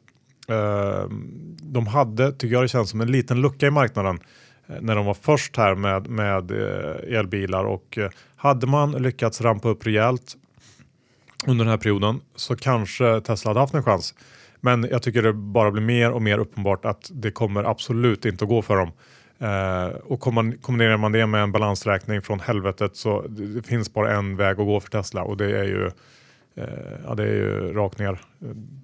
Ehm, 0.48 1.56
de 1.62 1.88
hade, 1.88 2.32
tycker 2.32 2.54
jag 2.54 2.64
det 2.64 2.68
känns 2.68 2.90
som 2.90 3.02
en 3.02 3.12
liten 3.12 3.42
lucka 3.42 3.68
i 3.68 3.72
marknaden 3.72 4.20
eh, 4.68 4.76
när 4.82 4.96
de 4.96 5.06
var 5.06 5.14
först 5.14 5.58
här 5.58 5.76
med, 5.76 6.08
med 6.08 6.52
eh, 6.52 7.18
elbilar 7.18 7.64
och 7.64 7.98
eh, 7.98 8.10
hade 8.36 8.68
man 8.68 8.92
lyckats 8.92 9.42
rampa 9.42 9.70
upp 9.70 9.86
rejält 9.88 10.36
under 11.48 11.66
den 11.66 11.72
här 11.72 11.78
perioden 11.78 12.22
så 12.36 12.56
kanske 12.56 13.22
Tesla 13.22 13.50
hade 13.50 13.60
haft 13.60 13.74
en 13.74 13.84
chans. 13.84 14.16
Men 14.62 14.88
jag 14.92 15.04
tycker 15.04 15.22
det 15.22 15.34
bara 15.34 15.72
blir 15.72 15.84
mer 15.84 16.12
och 16.12 16.22
mer 16.22 16.38
uppenbart 16.38 16.86
att 16.86 17.12
det 17.14 17.32
kommer 17.32 17.64
absolut 17.64 18.26
inte 18.26 18.46
att 18.46 18.50
gå 18.50 18.62
för 18.62 18.76
dem. 18.76 18.92
Uh, 19.42 19.96
och 19.96 20.20
kombinerar 20.62 20.98
man 20.98 21.12
det 21.12 21.28
med 21.28 21.44
en 21.44 21.52
balansräkning 21.52 22.22
från 22.22 22.40
helvetet 22.40 22.96
så 22.96 23.28
det 23.28 23.68
finns 23.68 23.94
bara 23.94 24.18
en 24.18 24.36
väg 24.36 24.60
att 24.60 24.66
gå 24.66 24.80
för 24.80 24.90
Tesla 24.90 25.24
och 25.24 25.38
det 25.38 25.60
är 25.60 25.64
ju, 25.64 25.86
uh, 25.86 25.92
ja, 27.06 27.16
det 27.16 27.24
är 27.24 27.34
ju 27.34 27.74
rakt 27.74 28.00
ner. 28.00 28.22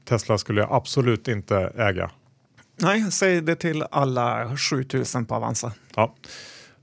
Tesla 0.05 0.38
skulle 0.38 0.62
jag 0.62 0.71
absolut 0.71 1.27
inte 1.27 1.57
äga. 1.77 2.12
Nej, 2.81 3.12
säg 3.12 3.41
det 3.41 3.55
till 3.55 3.83
alla 3.91 4.57
7000 4.57 5.25
på 5.25 5.35
Avanza. 5.35 5.71
Ja, 5.95 6.15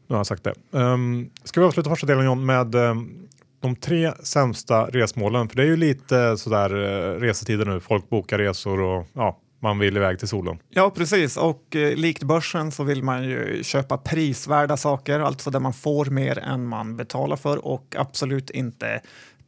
nu 0.06 0.14
har 0.14 0.18
jag 0.18 0.26
sagt 0.26 0.44
det. 0.44 0.54
Um, 0.70 1.30
ska 1.44 1.60
vi 1.60 1.66
avsluta 1.66 1.90
första 1.90 2.06
delen 2.06 2.24
John 2.24 2.46
med 2.46 2.74
um, 2.74 3.28
de 3.60 3.76
tre 3.76 4.12
sämsta 4.22 4.86
resmålen? 4.86 5.48
För 5.48 5.56
det 5.56 5.62
är 5.62 5.66
ju 5.66 5.76
lite 5.76 6.36
sådär 6.36 6.74
uh, 6.74 7.20
resetider 7.20 7.66
nu. 7.66 7.80
Folk 7.80 8.08
bokar 8.10 8.38
resor 8.38 8.80
och 8.80 9.06
ja, 9.12 9.38
man 9.62 9.78
vill 9.78 9.96
iväg 9.96 10.18
till 10.18 10.28
solen. 10.28 10.58
Ja, 10.68 10.90
precis. 10.90 11.36
Och 11.36 11.76
eh, 11.76 11.96
likt 11.96 12.22
börsen 12.22 12.72
så 12.72 12.84
vill 12.84 13.02
man 13.02 13.24
ju 13.24 13.64
köpa 13.64 13.98
prisvärda 13.98 14.76
saker, 14.76 15.20
alltså 15.20 15.50
där 15.50 15.60
man 15.60 15.72
får 15.72 16.04
mer 16.04 16.38
än 16.38 16.66
man 16.66 16.96
betalar 16.96 17.36
för 17.36 17.66
och 17.66 17.94
absolut 17.98 18.50
inte 18.50 19.00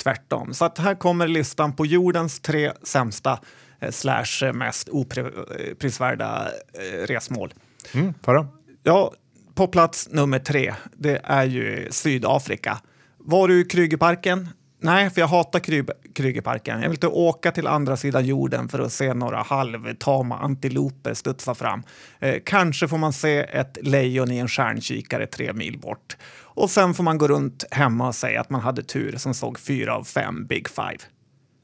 tvärtom. 0.03 0.55
Så 0.55 0.65
att 0.65 0.79
här 0.79 0.95
kommer 0.95 1.29
listan 1.29 1.77
på 1.77 1.87
jordens 1.87 2.41
tre 2.41 2.73
sämsta 2.83 3.41
eh, 3.81 3.91
slash 3.91 4.53
mest 4.55 4.89
oprisvärda 4.89 6.49
eh, 6.73 7.07
resmål. 7.07 7.55
Mm, 7.95 8.15
förra. 8.23 8.49
Ja, 8.83 9.13
på 9.55 9.67
plats 9.67 10.09
nummer 10.11 10.39
tre, 10.39 10.75
det 10.97 11.21
är 11.25 11.45
ju 11.45 11.89
Sydafrika. 11.91 12.79
Var 13.19 13.49
du 13.49 13.61
i 13.61 13.65
Krügerparken? 13.65 14.49
Nej, 14.85 15.11
för 15.11 15.21
jag 15.21 15.29
hatar 15.29 15.61
Kry 15.61 15.85
Krygerparken. 16.15 16.75
Jag 16.75 16.89
vill 16.89 16.97
inte 16.97 17.07
åka 17.07 17.53
till 17.53 17.67
andra 17.67 17.97
sidan 17.97 18.25
jorden 18.25 18.69
för 18.69 18.79
att 18.79 18.93
se 18.93 19.15
några 19.15 19.43
halvtama 19.43 20.39
antiloper 20.39 21.15
studsa 21.15 21.55
fram. 21.55 21.83
Eh, 22.19 22.35
kanske 22.45 22.89
får 22.89 22.99
man 22.99 23.13
se 23.13 23.39
ett 23.39 23.79
lejon 23.83 24.31
i 24.31 24.39
en 24.39 24.49
stjärnkikare 24.49 25.27
tre 25.27 25.53
mil 25.53 25.79
bort. 25.79 26.17
Och 26.37 26.71
sen 26.71 26.95
får 26.95 27.05
man 27.05 27.19
gå 27.19 27.29
runt 27.29 27.65
hemma 27.71 28.09
och 28.09 28.15
säga 28.15 28.41
att 28.41 28.51
man 28.51 28.61
hade 28.61 28.83
tur 28.83 29.17
som 29.17 29.35
såg 29.35 29.59
fyra 29.59 29.97
av 29.97 30.05
fem 30.05 30.47
Big 30.47 30.69
Five. 30.69 30.99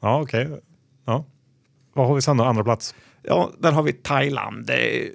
Ja, 0.02 0.20
okej. 0.20 0.46
Okay. 0.46 0.60
Ja. 1.06 1.24
Vad 1.94 2.06
har 2.06 2.14
vi 2.14 2.22
sen 2.22 2.36
då? 2.36 2.44
Andra 2.44 2.64
plats? 2.64 2.94
Ja, 3.22 3.50
där 3.58 3.72
har 3.72 3.82
vi 3.82 3.92
Thailand. 3.92 4.70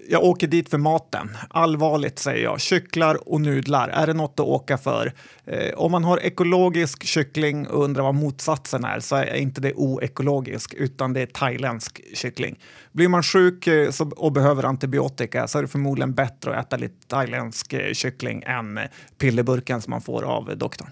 Jag 0.10 0.24
åker 0.24 0.48
dit 0.48 0.70
för 0.70 0.78
maten. 0.78 1.38
Allvarligt 1.50 2.20
säger 2.20 2.44
jag. 2.44 2.62
Kycklar 2.62 3.30
och 3.30 3.42
nudlar, 3.42 3.88
är 3.88 4.08
det 4.08 4.14
något 4.14 4.40
att 4.40 4.46
åka 4.46 4.78
för? 4.78 5.14
Eh, 5.46 5.74
om 5.76 5.92
man 5.92 6.04
har 6.04 6.20
ekologisk 6.20 7.04
kyckling 7.04 7.68
och 7.68 7.84
undrar 7.84 8.04
vad 8.04 8.16
motsatsen 8.16 8.84
är 8.84 9.00
så 9.00 9.16
är 9.16 9.36
inte 9.36 9.62
det 9.62 9.74
oekologisk 9.74 10.74
utan 10.74 11.14
det 11.14 11.22
är 11.22 11.26
thailändsk 11.26 12.02
kyckling. 12.14 12.60
Blir 12.92 13.08
man 13.08 13.24
sjuk 13.24 13.68
eh, 13.68 13.90
så, 13.90 14.10
och 14.10 14.32
behöver 14.32 14.64
antibiotika 14.64 15.48
så 15.48 15.58
är 15.58 15.62
det 15.62 15.68
förmodligen 15.68 16.14
bättre 16.14 16.56
att 16.56 16.66
äta 16.66 16.78
lite 16.78 17.08
thailändsk 17.08 17.74
eh, 17.74 17.94
kyckling 17.94 18.44
än 18.46 18.80
pillerburken 19.18 19.82
som 19.82 19.92
man 19.92 20.02
får 20.02 20.24
av 20.24 20.58
doktorn. 20.58 20.90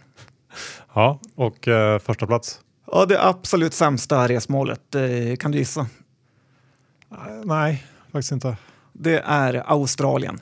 Ja, 0.94 1.20
och 1.36 1.68
eh, 1.68 2.00
första 2.00 2.28
plats? 2.28 2.60
Ja, 2.92 3.06
det 3.06 3.24
absolut 3.24 3.74
sämsta 3.74 4.28
resmålet. 4.28 4.96
Eh, 4.96 5.36
kan 5.40 5.52
du 5.52 5.58
gissa? 5.58 5.88
Eh, 7.14 7.46
nej, 7.46 7.84
faktiskt 8.12 8.32
inte. 8.32 8.58
Det 8.94 9.20
är 9.26 9.64
Australien. 9.66 10.40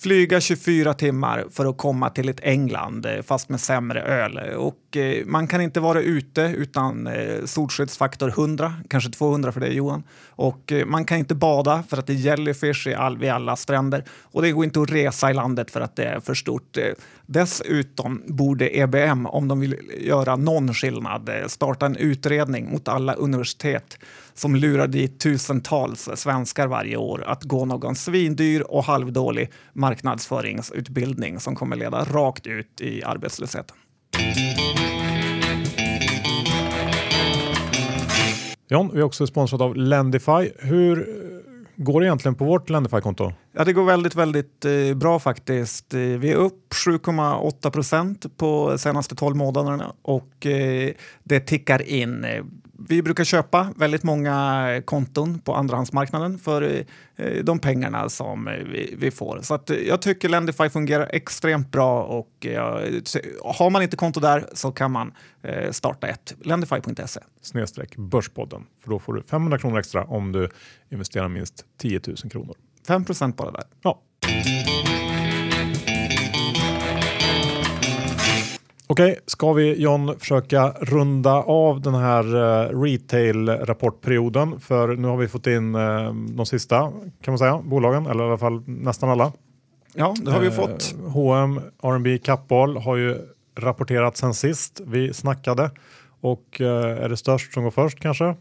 Flyga 0.00 0.40
24 0.40 0.94
timmar 0.94 1.44
för 1.50 1.66
att 1.66 1.78
komma 1.78 2.10
till 2.10 2.28
ett 2.28 2.40
England 2.42 3.06
eh, 3.06 3.22
fast 3.22 3.48
med 3.48 3.60
sämre 3.60 4.02
öl. 4.02 4.38
Och 4.56 4.96
eh, 4.96 5.26
man 5.26 5.46
kan 5.46 5.60
inte 5.60 5.80
vara 5.80 6.00
ute 6.00 6.42
utan 6.42 7.06
eh, 7.06 7.44
solskyddsfaktor 7.44 8.28
100, 8.28 8.74
kanske 8.88 9.10
200 9.10 9.52
för 9.52 9.60
dig 9.60 9.74
Johan. 9.74 10.02
Och 10.28 10.72
eh, 10.72 10.86
man 10.86 11.04
kan 11.04 11.18
inte 11.18 11.34
bada 11.34 11.82
för 11.88 11.96
att 11.96 12.06
det 12.06 12.12
är 12.12 12.16
jellyfish 12.16 12.86
i 12.86 12.94
all, 12.94 13.18
vid 13.18 13.30
alla 13.30 13.56
stränder. 13.56 14.04
Och 14.22 14.42
det 14.42 14.52
går 14.52 14.64
inte 14.64 14.82
att 14.82 14.90
resa 14.90 15.30
i 15.30 15.34
landet 15.34 15.70
för 15.70 15.80
att 15.80 15.96
det 15.96 16.04
är 16.04 16.20
för 16.20 16.34
stort. 16.34 16.78
Dessutom 17.26 18.22
borde 18.26 18.78
EBM, 18.78 19.26
om 19.26 19.48
de 19.48 19.60
vill 19.60 19.76
göra 19.98 20.36
någon 20.36 20.74
skillnad, 20.74 21.30
starta 21.46 21.86
en 21.86 21.96
utredning 21.96 22.70
mot 22.70 22.88
alla 22.88 23.14
universitet 23.14 23.98
som 24.34 24.56
lurar 24.56 24.86
dit 24.86 25.20
tusentals 25.20 26.08
svenskar 26.14 26.66
varje 26.66 26.96
år 26.96 27.24
att 27.26 27.42
gå 27.42 27.64
någon 27.64 27.94
svindyr 27.94 28.60
och 28.60 28.84
halvdålig 28.84 29.52
marknadsföringsutbildning 29.72 31.40
som 31.40 31.54
kommer 31.54 31.76
leda 31.76 32.04
rakt 32.04 32.46
ut 32.46 32.80
i 32.80 33.02
arbetslösheten. 33.02 33.76
John, 38.68 38.90
vi 38.92 38.98
är 38.98 39.02
också 39.02 39.26
sponsrade 39.26 39.64
av 39.64 39.76
Lendify. 39.76 40.50
Hur 40.58 41.06
går 41.76 42.00
det 42.00 42.06
egentligen 42.06 42.34
på 42.34 42.44
vårt 42.44 42.70
Lendify-konto? 42.70 43.32
Ja, 43.52 43.64
det 43.64 43.72
går 43.72 43.84
väldigt, 43.84 44.14
väldigt 44.14 44.64
eh, 44.64 44.94
bra 44.94 45.18
faktiskt. 45.18 45.94
Eh, 45.94 46.00
vi 46.00 46.32
är 46.32 46.36
upp 46.36 46.72
7,8 46.72 47.70
procent 47.70 48.36
på 48.36 48.78
senaste 48.78 49.14
12 49.14 49.36
månaderna 49.36 49.92
och 50.02 50.46
eh, 50.46 50.90
det 51.22 51.40
tickar 51.40 51.82
in 51.82 52.26
vi 52.88 53.02
brukar 53.02 53.24
köpa 53.24 53.72
väldigt 53.76 54.02
många 54.02 54.82
konton 54.84 55.38
på 55.38 55.54
andrahandsmarknaden 55.54 56.38
för 56.38 56.84
eh, 57.16 57.44
de 57.44 57.58
pengarna 57.58 58.08
som 58.08 58.44
vi, 58.44 58.94
vi 58.98 59.10
får. 59.10 59.40
Så 59.42 59.54
att 59.54 59.70
jag 59.86 60.02
tycker 60.02 60.28
Lendify 60.28 60.68
fungerar 60.68 61.10
extremt 61.12 61.70
bra 61.70 62.02
och 62.02 62.46
har 63.44 63.70
man 63.70 63.82
inte 63.82 63.96
konto 63.96 64.20
där 64.20 64.46
så 64.52 64.72
kan 64.72 64.92
man 64.92 65.12
starta 65.70 66.06
ett. 66.06 66.34
Lendify.se. 66.40 67.20
Snedstreck 67.42 67.96
Börspodden. 67.96 68.66
För 68.82 68.90
då 68.90 68.98
får 68.98 69.12
du 69.12 69.22
500 69.22 69.58
kronor 69.58 69.78
extra 69.78 70.04
om 70.04 70.32
du 70.32 70.48
investerar 70.90 71.28
minst 71.28 71.64
10 71.78 72.00
000 72.06 72.16
kronor. 72.16 72.54
5 72.86 73.04
procent 73.04 73.36
bara 73.36 73.50
där. 73.50 73.64
Ja. 73.82 74.00
Okej, 78.86 79.18
ska 79.26 79.52
vi 79.52 79.82
John 79.82 80.18
försöka 80.18 80.70
runda 80.80 81.32
av 81.32 81.80
den 81.80 81.94
här 81.94 82.36
uh, 82.36 82.82
retail-rapportperioden? 82.82 84.60
För 84.60 84.96
nu 84.96 85.08
har 85.08 85.16
vi 85.16 85.28
fått 85.28 85.46
in 85.46 85.74
uh, 85.74 86.14
de 86.14 86.46
sista 86.46 86.78
kan 87.22 87.32
man 87.32 87.38
säga, 87.38 87.58
bolagen, 87.64 88.06
eller 88.06 88.24
i 88.24 88.26
alla 88.26 88.38
fall 88.38 88.62
nästan 88.66 89.10
alla. 89.10 89.32
Ja, 89.94 90.14
det 90.22 90.30
har 90.30 90.40
vi 90.40 90.46
uh, 90.46 90.52
fått. 90.52 90.94
H&M, 91.06 91.60
R&B 91.82 92.18
Kappahl 92.18 92.76
har 92.76 92.96
ju 92.96 93.18
rapporterat 93.58 94.16
sen 94.16 94.34
sist 94.34 94.80
vi 94.86 95.14
snackade. 95.14 95.70
Och 96.20 96.60
är 96.60 97.08
det 97.08 97.16
störst 97.16 97.54
som 97.54 97.64
går 97.64 97.70
först 97.70 98.00
kanske? 98.00 98.34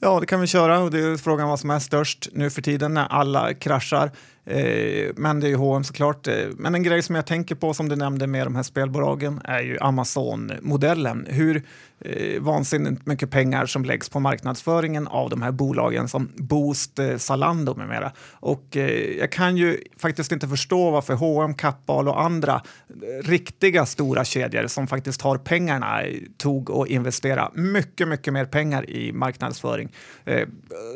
Ja, 0.00 0.20
det 0.20 0.26
kan 0.26 0.40
vi 0.40 0.46
köra. 0.46 0.90
Det 0.90 0.98
är 0.98 1.16
frågan 1.16 1.48
vad 1.48 1.60
som 1.60 1.70
är 1.70 1.78
störst 1.78 2.28
nu 2.32 2.50
för 2.50 2.62
tiden 2.62 2.94
när 2.94 3.06
alla 3.06 3.54
kraschar. 3.54 4.10
Eh, 4.46 5.12
men 5.16 5.40
det 5.40 5.46
är 5.46 5.48
ju 5.48 5.56
H&M 5.56 5.84
såklart. 5.84 6.26
Eh, 6.26 6.34
men 6.56 6.74
en 6.74 6.82
grej 6.82 7.02
som 7.02 7.14
jag 7.14 7.26
tänker 7.26 7.54
på 7.54 7.74
som 7.74 7.88
du 7.88 7.96
nämnde 7.96 8.26
med 8.26 8.46
de 8.46 8.56
här 8.56 8.62
spelbolagen 8.62 9.40
är 9.44 9.60
ju 9.60 9.78
Amazon-modellen. 9.80 11.26
Hur 11.30 11.62
eh, 12.00 12.42
vansinnigt 12.42 13.06
mycket 13.06 13.30
pengar 13.30 13.66
som 13.66 13.84
läggs 13.84 14.08
på 14.08 14.20
marknadsföringen 14.20 15.08
av 15.08 15.30
de 15.30 15.42
här 15.42 15.52
bolagen 15.52 16.08
som 16.08 16.28
Boost, 16.36 16.98
eh, 16.98 17.16
Zalando 17.16 17.74
med 17.74 17.88
mera. 17.88 18.12
Och 18.32 18.76
eh, 18.76 19.18
jag 19.18 19.32
kan 19.32 19.56
ju 19.56 19.80
faktiskt 19.96 20.32
inte 20.32 20.48
förstå 20.48 20.90
varför 20.90 21.14
H&M, 21.14 21.54
Kappahl 21.54 22.08
och 22.08 22.22
andra 22.22 22.54
eh, 22.54 23.28
riktiga 23.28 23.86
stora 23.86 24.24
kedjor 24.24 24.66
som 24.66 24.86
faktiskt 24.86 25.22
har 25.22 25.38
pengarna 25.38 26.02
tog 26.36 26.70
och 26.70 26.88
investera 26.88 27.50
mycket, 27.54 28.08
mycket 28.08 28.32
mer 28.32 28.44
pengar 28.44 28.90
i 28.90 29.12
marknadsföring, 29.12 29.92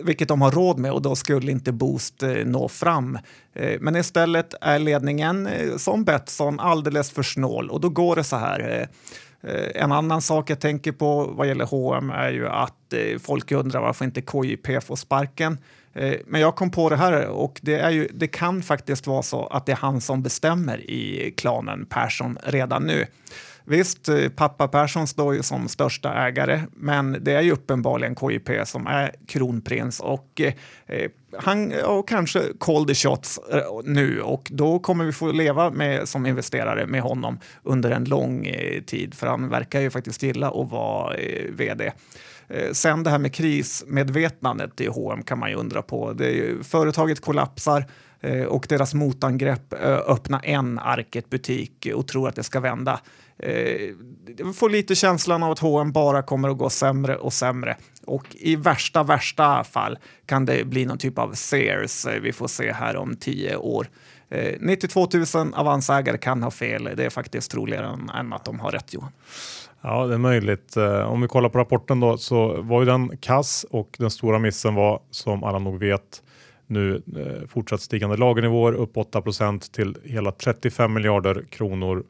vilket 0.05 0.29
de 0.29 0.43
har 0.43 0.51
råd 0.51 0.79
med 0.79 0.93
och 0.93 1.03
då 1.03 1.17
skulle 1.17 1.53
inte 1.53 1.73
Boost 1.73 2.23
nå 2.45 2.69
fram. 2.69 3.19
Eh, 3.55 3.81
men 3.81 3.97
istället 3.97 4.55
är 4.61 4.79
ledningen 4.79 5.47
eh, 5.47 5.77
som 5.77 6.05
Betsson 6.05 6.61
alldeles 6.61 7.11
för 7.11 7.23
snål 7.23 7.71
och 7.71 7.81
då 7.81 7.89
går 7.89 8.17
det 8.17 8.25
så 8.25 8.37
här. 8.37 8.89
Eh, 9.43 9.83
en 9.83 9.93
annan 9.93 10.23
sak 10.23 10.51
jag 10.51 10.61
tänker 10.61 10.93
på 10.93 11.25
vad 11.25 11.49
gäller 11.49 11.65
H&M 11.65 12.11
är 12.11 12.31
ju 12.31 12.49
att 12.49 12.95
folk 13.23 13.53
undrar 13.53 13.81
varför 13.81 14.05
inte 14.05 14.23
KJP 14.23 14.81
får 14.81 14.97
sparken. 14.97 15.59
Men 16.27 16.41
jag 16.41 16.57
kom 16.57 16.71
på 16.71 16.89
det 16.89 16.97
här 16.97 17.27
och 17.27 17.59
det, 17.63 17.79
är 17.79 17.91
ju, 17.91 18.09
det 18.15 18.27
kan 18.27 18.63
faktiskt 18.63 19.07
vara 19.07 19.23
så 19.23 19.47
att 19.47 19.67
det 19.67 19.73
är 19.73 19.77
han 19.77 20.01
som 20.01 20.23
bestämmer 20.23 20.91
i 20.91 21.35
klanen 21.37 21.87
Persson 21.87 22.39
redan 22.45 22.83
nu. 22.83 23.07
Visst, 23.71 24.09
eh, 24.09 24.29
pappa 24.29 24.69
Persson 24.69 25.07
står 25.07 25.35
ju 25.35 25.43
som 25.43 25.69
största 25.69 26.15
ägare, 26.15 26.63
men 26.73 27.17
det 27.21 27.33
är 27.33 27.41
ju 27.41 27.53
uppenbarligen 27.53 28.15
KJP 28.15 28.67
som 28.67 28.87
är 28.87 29.15
kronprins 29.27 30.01
och 30.01 30.41
eh, 30.41 30.55
eh 30.87 31.11
han 31.39 31.73
och 31.85 32.09
kanske 32.09 32.43
call 32.61 32.87
the 32.87 32.95
shots 32.95 33.39
eh, 33.53 33.63
nu 33.85 34.21
och 34.21 34.49
då 34.51 34.79
kommer 34.79 35.05
vi 35.05 35.13
få 35.13 35.33
leva 35.33 35.71
med, 35.71 36.09
som 36.09 36.27
investerare 36.27 36.87
med 36.87 37.03
honom 37.03 37.39
under 37.63 37.91
en 37.91 38.05
lång 38.05 38.47
eh, 38.47 38.83
tid 38.83 39.15
för 39.15 39.27
han 39.27 39.49
verkar 39.49 39.81
ju 39.81 39.91
faktiskt 39.91 40.23
gilla 40.23 40.49
att 40.49 40.71
vara 40.71 41.15
eh, 41.15 41.51
vd. 41.51 41.93
Sen 42.73 43.03
det 43.03 43.11
här 43.11 43.19
med 43.19 43.35
krismedvetandet 43.35 44.81
i 44.81 44.87
H&M 44.87 45.23
kan 45.23 45.39
man 45.39 45.51
ju 45.51 45.57
undra 45.57 45.83
på. 45.83 46.13
Det 46.13 46.31
ju, 46.31 46.63
företaget 46.63 47.21
kollapsar 47.21 47.85
Eh, 48.21 48.45
och 48.45 48.67
deras 48.69 48.95
motangrepp 48.95 49.73
eh, 49.73 49.99
öppna 50.07 50.41
en 50.41 50.79
Arket 50.79 51.31
butik 51.31 51.89
och 51.95 52.09
tror 52.09 52.29
att 52.29 52.37
det 52.37 52.43
ska 52.43 52.61
vända. 52.61 53.01
Eh, 53.39 53.95
jag 54.39 54.57
får 54.57 54.71
lite 54.71 54.95
känslan 54.95 55.43
av 55.43 55.53
att 55.53 55.59
H&M 55.59 55.93
bara 55.93 56.23
kommer 56.23 56.49
att 56.49 56.59
gå 56.59 56.71
sämre 56.71 57.17
och 57.17 57.33
sämre 57.33 57.77
och 58.07 58.27
i 58.31 58.57
värsta, 58.57 59.03
värsta 59.03 59.65
fall 59.65 59.99
kan 60.27 60.47
det 60.47 60.65
bli 60.65 60.87
någon 60.87 60.99
typ 60.99 61.19
av 61.19 61.33
Sears 61.33 62.07
vi 62.23 62.33
får 62.33 62.49
se 62.49 62.73
här 62.73 62.97
om 62.97 63.17
tio 63.17 63.57
år. 63.57 63.87
92 64.61 65.09
000 65.35 65.55
avansägare 65.55 66.19
kan 66.19 66.43
ha 66.43 66.51
fel. 66.51 66.91
Det 66.97 67.05
är 67.05 67.11
faktiskt 67.11 67.51
troligare 67.51 67.99
än 68.15 68.33
att 68.33 68.45
de 68.45 68.61
har 68.61 68.71
rätt, 68.71 68.95
Johan. 68.95 69.13
Ja, 69.81 70.07
det 70.07 70.15
är 70.15 70.19
möjligt. 70.19 70.77
Om 71.07 71.21
vi 71.21 71.29
kollar 71.29 71.49
på 71.49 71.59
rapporten 71.59 72.01
då 72.01 72.19
så 72.19 72.63
var 72.63 72.81
ju 72.81 72.87
den 72.87 73.17
kass 73.17 73.67
och 73.71 73.97
den 73.99 74.11
stora 74.11 74.39
missen 74.39 74.75
var 74.75 75.01
som 75.11 75.45
alla 75.45 75.59
nog 75.59 75.79
vet 75.79 76.23
nu 76.71 77.03
eh, 77.17 77.49
fortsatt 77.49 77.81
stigande 77.81 78.17
lagernivåer 78.17 78.73
upp 78.73 78.97
8% 78.97 79.73
till 79.73 79.97
hela 80.05 80.33
35 80.33 80.93
miljarder 80.93 81.45
kronor. 81.51 82.05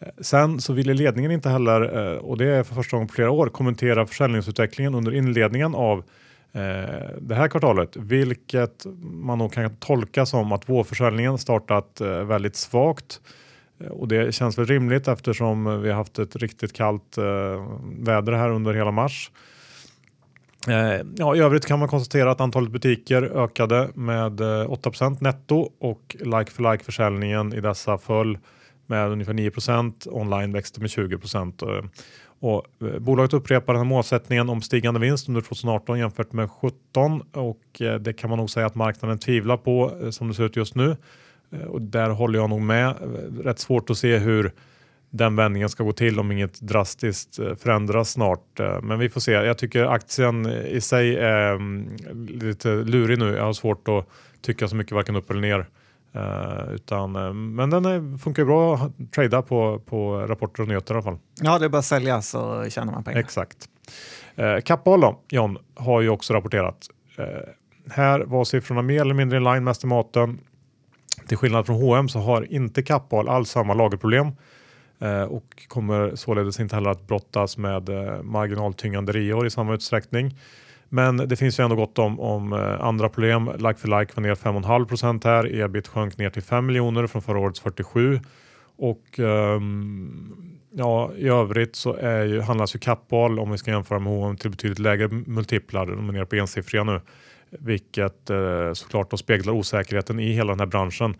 Eh, 0.00 0.08
sen 0.20 0.60
så 0.60 0.72
ville 0.72 0.94
ledningen 0.94 1.30
inte 1.30 1.48
heller, 1.48 2.12
eh, 2.12 2.18
och 2.18 2.38
det 2.38 2.46
är 2.46 2.62
för 2.62 2.74
första 2.74 2.96
gången 2.96 3.08
på 3.08 3.14
flera 3.14 3.30
år, 3.30 3.48
kommentera 3.48 4.06
försäljningsutvecklingen 4.06 4.94
under 4.94 5.14
inledningen 5.14 5.74
av 5.74 5.98
eh, 6.52 7.10
det 7.20 7.34
här 7.34 7.48
kvartalet, 7.48 7.96
vilket 7.96 8.86
man 9.02 9.38
nog 9.38 9.52
kan 9.52 9.76
tolka 9.76 10.26
som 10.26 10.52
att 10.52 10.68
vårförsäljningen 10.68 11.38
startat 11.38 12.00
väldigt 12.00 12.56
svagt 12.56 13.20
och 13.90 14.08
det 14.08 14.34
känns 14.34 14.58
väl 14.58 14.66
rimligt 14.66 15.08
eftersom 15.08 15.82
vi 15.82 15.88
har 15.88 15.96
haft 15.96 16.18
ett 16.18 16.36
riktigt 16.36 16.72
kallt 16.72 17.18
eh, 17.18 17.24
väder 17.98 18.32
här 18.32 18.50
under 18.50 18.74
hela 18.74 18.90
mars. 18.90 19.30
Eh, 20.68 21.00
ja, 21.16 21.36
I 21.36 21.38
övrigt 21.38 21.66
kan 21.66 21.78
man 21.78 21.88
konstatera 21.88 22.30
att 22.30 22.40
antalet 22.40 22.70
butiker 22.70 23.22
ökade 23.22 23.88
med 23.94 24.40
eh, 24.40 24.44
8% 24.44 25.16
netto 25.20 25.70
och 25.78 26.16
like 26.20 26.50
for 26.50 26.72
like 26.72 26.84
försäljningen 26.84 27.54
i 27.54 27.60
dessa 27.60 27.98
föll 27.98 28.38
med 28.86 29.08
ungefär 29.08 29.32
9 29.32 29.50
online 30.06 30.52
växte 30.52 30.80
med 30.80 30.90
20 30.90 31.14
eh, 31.14 31.84
och 32.40 32.64
bolaget 33.00 33.32
upprepar 33.32 33.72
den 33.72 33.80
här 33.80 33.88
målsättningen 33.88 34.48
om 34.48 34.62
stigande 34.62 35.00
vinst 35.00 35.28
under 35.28 35.40
2018 35.40 35.98
jämfört 35.98 36.32
med 36.32 36.48
2017 36.60 37.22
och 37.32 37.60
det 38.00 38.12
kan 38.12 38.30
man 38.30 38.38
nog 38.38 38.50
säga 38.50 38.66
att 38.66 38.74
marknaden 38.74 39.18
tvivlar 39.18 39.56
på 39.56 39.92
som 40.10 40.28
det 40.28 40.34
ser 40.34 40.44
ut 40.44 40.56
just 40.56 40.74
nu. 40.74 40.96
Och 41.68 41.82
där 41.82 42.10
håller 42.10 42.38
jag 42.38 42.50
nog 42.50 42.60
med. 42.60 42.94
Rätt 43.44 43.58
svårt 43.58 43.90
att 43.90 43.98
se 43.98 44.18
hur 44.18 44.52
den 45.10 45.36
vändningen 45.36 45.68
ska 45.68 45.84
gå 45.84 45.92
till 45.92 46.20
om 46.20 46.32
inget 46.32 46.60
drastiskt 46.60 47.38
eh, 47.38 47.54
förändras 47.54 48.10
snart. 48.10 48.60
Eh, 48.60 48.82
men 48.82 48.98
vi 48.98 49.08
får 49.08 49.20
se. 49.20 49.32
Jag 49.32 49.58
tycker 49.58 49.84
aktien 49.84 50.46
i 50.46 50.80
sig 50.80 51.16
är 51.16 51.54
mm, 51.54 51.96
lite 52.28 52.68
lurig 52.68 53.18
nu. 53.18 53.34
Jag 53.36 53.44
har 53.44 53.52
svårt 53.52 53.88
att 53.88 54.06
tycka 54.40 54.68
så 54.68 54.76
mycket 54.76 54.92
varken 54.92 55.16
upp 55.16 55.30
eller 55.30 55.40
ner. 55.40 55.66
Uh, 56.16 56.74
utan, 56.74 57.12
men 57.54 57.70
den 57.70 57.84
är, 57.84 58.18
funkar 58.18 58.44
bra 58.44 58.74
att 58.74 59.12
trada 59.12 59.42
på, 59.42 59.80
på 59.86 60.18
rapporter 60.26 60.62
och 60.62 60.68
nyheter 60.68 60.94
i 60.94 60.96
alla 60.96 61.02
fall. 61.02 61.18
Ja, 61.42 61.58
det 61.58 61.64
är 61.64 61.68
bara 61.68 61.78
att 61.78 61.84
sälja 61.84 62.22
så 62.22 62.70
tjänar 62.70 62.92
man 62.92 63.04
pengar. 63.04 63.20
Exakt. 63.20 63.56
Uh, 64.38 64.60
Kappahl 64.60 65.00
då, 65.00 65.20
John, 65.28 65.58
har 65.74 66.00
ju 66.00 66.08
också 66.08 66.34
rapporterat. 66.34 66.88
Här 67.90 68.20
var 68.20 68.44
siffrorna 68.44 68.82
mer 68.82 69.00
eller 69.00 69.14
mindre 69.14 69.38
in 69.38 69.44
line 69.44 69.64
med 69.64 69.70
estimaten. 69.70 70.38
Till 71.26 71.36
skillnad 71.36 71.66
från 71.66 71.76
H&M 71.76 72.08
så 72.08 72.18
har 72.18 72.52
inte 72.52 72.82
Kappahl 72.82 73.28
alls 73.28 73.50
samma 73.50 73.74
lagerproblem 73.74 74.26
eh, 74.26 74.32
Eh, 74.98 75.22
och 75.22 75.64
kommer 75.68 76.14
således 76.14 76.60
inte 76.60 76.74
heller 76.74 76.90
att 76.90 77.06
brottas 77.06 77.58
med 77.58 77.88
eh, 77.88 78.22
marginaltyngande 78.22 79.12
reor 79.12 79.46
i 79.46 79.50
samma 79.50 79.74
utsträckning. 79.74 80.38
Men 80.88 81.16
det 81.16 81.36
finns 81.36 81.60
ju 81.60 81.64
ändå 81.64 81.76
gott 81.76 81.98
om, 81.98 82.20
om 82.20 82.52
eh, 82.52 82.80
andra 82.80 83.08
problem. 83.08 83.50
Like 83.58 83.74
for 83.74 84.00
like 84.00 84.12
var 84.14 84.22
ner 84.22 84.34
5,5% 84.34 85.24
här. 85.24 85.60
Ebit 85.60 85.88
sjönk 85.88 86.18
ner 86.18 86.30
till 86.30 86.42
5 86.42 86.66
miljoner 86.66 87.06
från 87.06 87.22
förra 87.22 87.38
årets 87.38 87.60
47 87.60 88.20
och 88.78 89.18
um, 89.18 90.58
ja, 90.70 91.12
i 91.16 91.28
övrigt 91.28 91.76
så 91.76 91.94
är 91.94 92.24
ju, 92.24 92.40
handlas 92.40 92.74
ju 92.74 92.78
Kappahl 92.78 93.38
om 93.38 93.50
vi 93.50 93.58
ska 93.58 93.70
jämföra 93.70 93.98
med 93.98 94.12
H&M 94.12 94.36
till 94.36 94.50
betydligt 94.50 94.78
lägre 94.78 95.08
multiplar. 95.08 95.86
De 95.86 96.08
är 96.08 96.12
nere 96.12 96.26
på 96.26 96.36
ensiffriga 96.36 96.84
nu 96.84 97.00
vilket 97.50 98.30
eh, 98.30 98.72
såklart 98.72 99.10
då 99.10 99.16
speglar 99.16 99.52
osäkerheten 99.52 100.20
i 100.20 100.32
hela 100.32 100.52
den 100.52 100.60
här 100.60 100.66
branschen. 100.66 101.16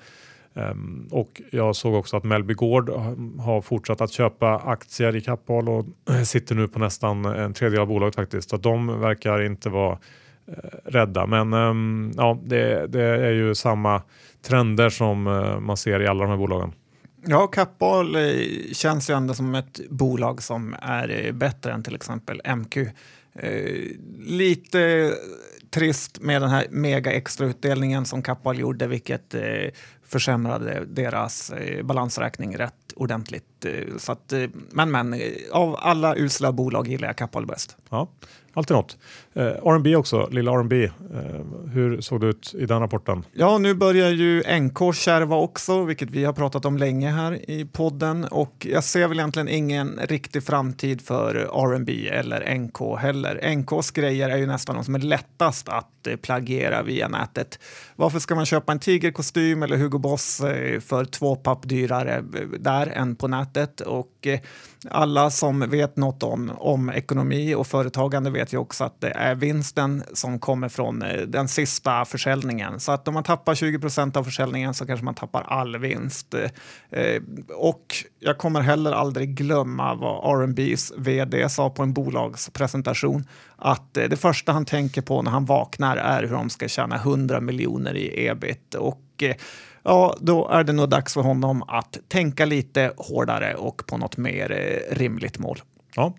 Um, 0.57 1.09
och 1.11 1.43
jag 1.51 1.77
såg 1.77 1.95
också 1.95 2.17
att 2.17 2.25
Mellby 2.25 2.55
Gård 2.55 2.91
har 3.39 3.61
fortsatt 3.61 4.01
att 4.01 4.11
köpa 4.11 4.57
aktier 4.57 5.17
i 5.17 5.21
Kappahl 5.21 5.69
och 5.69 5.87
sitter 6.25 6.55
nu 6.55 6.69
på 6.69 6.79
nästan 6.79 7.25
en 7.25 7.55
tredjedel 7.55 7.81
av 7.81 7.87
bolaget 7.87 8.15
faktiskt. 8.15 8.51
Så 8.51 8.57
de 8.57 9.01
verkar 9.01 9.43
inte 9.43 9.69
vara 9.69 9.93
uh, 9.93 10.55
rädda. 10.85 11.27
Men 11.27 11.53
um, 11.53 12.13
ja, 12.17 12.39
det, 12.45 12.87
det, 12.87 13.03
är 13.03 13.33
ju 13.33 13.55
samma 13.55 14.03
trender 14.43 14.91
som 14.91 15.27
uh, 15.27 15.61
man 15.61 15.77
ser 15.77 16.03
i 16.03 16.07
alla 16.07 16.25
de 16.25 16.31
här 16.31 16.39
bolagen. 16.39 16.73
Ja, 17.29 17.47
Kappahl 17.47 18.15
eh, 18.15 18.23
känns 18.73 19.11
ju 19.11 19.15
ändå 19.15 19.35
som 19.35 19.55
ett 19.55 19.81
bolag 19.91 20.43
som 20.43 20.77
är 20.83 21.33
bättre 21.33 21.73
än 21.73 21.83
till 21.83 21.95
exempel 21.95 22.43
MQ. 22.57 22.77
Eh, 23.39 23.83
lite 24.27 25.13
trist 25.77 26.21
med 26.21 26.43
den 26.43 26.51
här 26.51 26.67
mega 26.71 27.13
extrautdelningen 27.13 28.05
som 28.05 28.23
Kappahl 28.23 28.59
gjorde, 28.59 28.87
vilket 28.87 29.35
eh, 29.35 29.43
försämrade 30.05 30.85
deras 30.87 31.51
eh, 31.51 31.83
balansräkning 31.83 32.57
rätt 32.57 32.93
ordentligt. 32.97 33.56
Eh, 33.65 33.97
så 33.99 34.13
att, 34.13 34.33
eh, 34.33 34.43
men 34.71 34.91
men, 34.91 35.15
eh, 35.15 35.21
av 35.53 35.77
alla 35.79 36.17
usla 36.17 36.53
bolag 36.53 36.89
gillar 36.89 37.07
jag 37.09 37.17
Kappahl 37.17 37.47
bäst. 37.47 37.77
Ja, 37.91 38.09
alltid 38.57 38.77
något. 38.77 38.97
Eh, 39.35 39.47
R&B 39.47 39.97
också, 39.97 40.29
lilla 40.31 40.53
R&B. 40.53 40.85
Eh, 40.85 40.91
hur 41.73 42.01
såg 42.01 42.21
det 42.21 42.27
ut 42.27 42.55
i 42.59 42.67
den 42.67 42.81
rapporten? 42.81 43.25
Ja, 43.33 43.59
nu 43.59 43.75
börjar 43.75 44.11
ju 44.11 44.43
NK 44.61 44.95
kärva 44.95 45.37
också, 45.37 45.85
vilket 45.85 46.11
vi 46.11 46.25
har 46.25 46.33
pratat 46.33 46.65
om 46.65 46.77
länge 46.77 47.11
här 47.11 47.51
i 47.51 47.65
podden. 47.65 48.25
Och 48.25 48.67
jag 48.71 48.85
ser 48.85 49.09
väl 49.09 49.19
egentligen 49.19 49.49
ingen 49.49 50.01
riktig 50.03 50.43
framtid 50.43 51.01
för 51.01 51.35
R&B 51.35 52.09
eller 52.09 52.55
NK 52.55 52.99
heller. 52.99 53.57
NKs 53.57 53.91
grejer 53.91 54.29
är 54.29 54.37
ju 54.37 54.47
nästan 54.47 54.75
de 54.77 54.85
som 54.85 54.95
är 54.95 54.99
lättast 54.99 55.69
att 55.69 56.07
eh, 56.07 56.17
plagiera 56.17 56.83
via 56.83 57.09
nätet. 57.09 57.59
Varför 57.97 58.19
ska 58.19 58.35
man 58.35 58.47
köpa 58.47 58.73
en 58.73 58.79
tigerkostym 58.79 59.63
eller 59.63 59.77
Hugo 59.77 59.99
Boss 59.99 60.41
eh, 60.41 60.81
för 60.81 61.05
två 61.05 61.37
papp 61.37 61.69
dyrare 61.69 62.25
där 62.59 62.87
än 62.87 63.17
på 63.17 63.29
nätet? 63.29 63.46
Och 63.81 64.27
eh, 64.27 64.41
alla 64.91 65.31
som 65.31 65.71
vet 65.71 65.97
något 65.97 66.23
om, 66.23 66.53
om 66.57 66.91
ekonomi 66.91 67.55
och 67.55 67.67
företagande 67.67 68.31
vet 68.31 68.53
ju 68.53 68.59
också 68.59 68.85
att 68.85 69.01
det 69.01 69.11
är 69.11 69.35
vinsten 69.35 70.03
som 70.13 70.39
kommer 70.39 70.69
från 70.69 71.03
eh, 71.03 71.21
den 71.21 71.49
sista 71.49 72.05
försäljningen. 72.05 72.81
Så 72.81 72.93
att 72.93 73.09
om 73.09 73.15
man 73.15 73.25
tappar 73.25 73.55
20 73.55 73.79
procent 73.79 74.17
av 74.17 74.25
försäljningen 74.25 74.75
så 74.75 74.87
kanske 74.87 75.05
man 75.05 75.15
tappar 75.15 75.43
all 75.43 75.79
vinst. 75.79 76.35
Eh, 76.91 77.23
och 77.57 77.95
jag 78.21 78.39
kommer 78.39 78.61
heller 78.61 78.93
aldrig 78.93 79.37
glömma 79.37 79.95
vad 79.95 80.41
R&B's 80.41 80.93
vd 80.97 81.49
sa 81.49 81.71
på 81.71 81.83
en 81.83 81.93
bolagspresentation 81.93 83.25
att 83.57 83.95
det 83.95 84.21
första 84.21 84.53
han 84.53 84.65
tänker 84.65 85.03
på 85.03 85.23
när 85.23 85.31
han 85.31 85.45
vaknar 85.45 85.97
är 85.97 86.23
hur 86.23 86.33
de 86.33 86.51
ska 86.51 86.69
tjäna 86.69 86.97
100 86.97 87.41
miljoner 87.41 87.97
i 87.97 88.27
ebit. 88.27 88.75
Och 88.75 89.25
ja, 89.87 90.17
då 90.21 90.49
är 90.49 90.65
det 90.65 90.73
nog 90.73 90.89
dags 90.89 91.15
för 91.15 91.21
honom 91.21 91.63
att 91.63 91.99
tänka 92.09 92.45
lite 92.45 92.93
hårdare 92.97 93.55
och 93.55 93.87
på 93.87 93.97
något 93.97 94.17
mer 94.17 94.53
eh, 94.53 94.97
rimligt 94.97 95.39
mål. 95.39 95.59
Ja. 95.95 96.15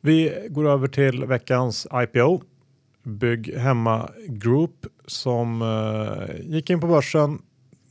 Vi 0.00 0.48
går 0.50 0.68
över 0.68 0.88
till 0.88 1.24
veckans 1.24 1.86
IPO. 1.94 2.42
Bygg 3.02 3.56
Hemma 3.56 4.10
Group 4.28 4.86
som 5.06 5.62
eh, 5.62 6.40
gick 6.40 6.70
in 6.70 6.80
på 6.80 6.86
börsen 6.86 7.38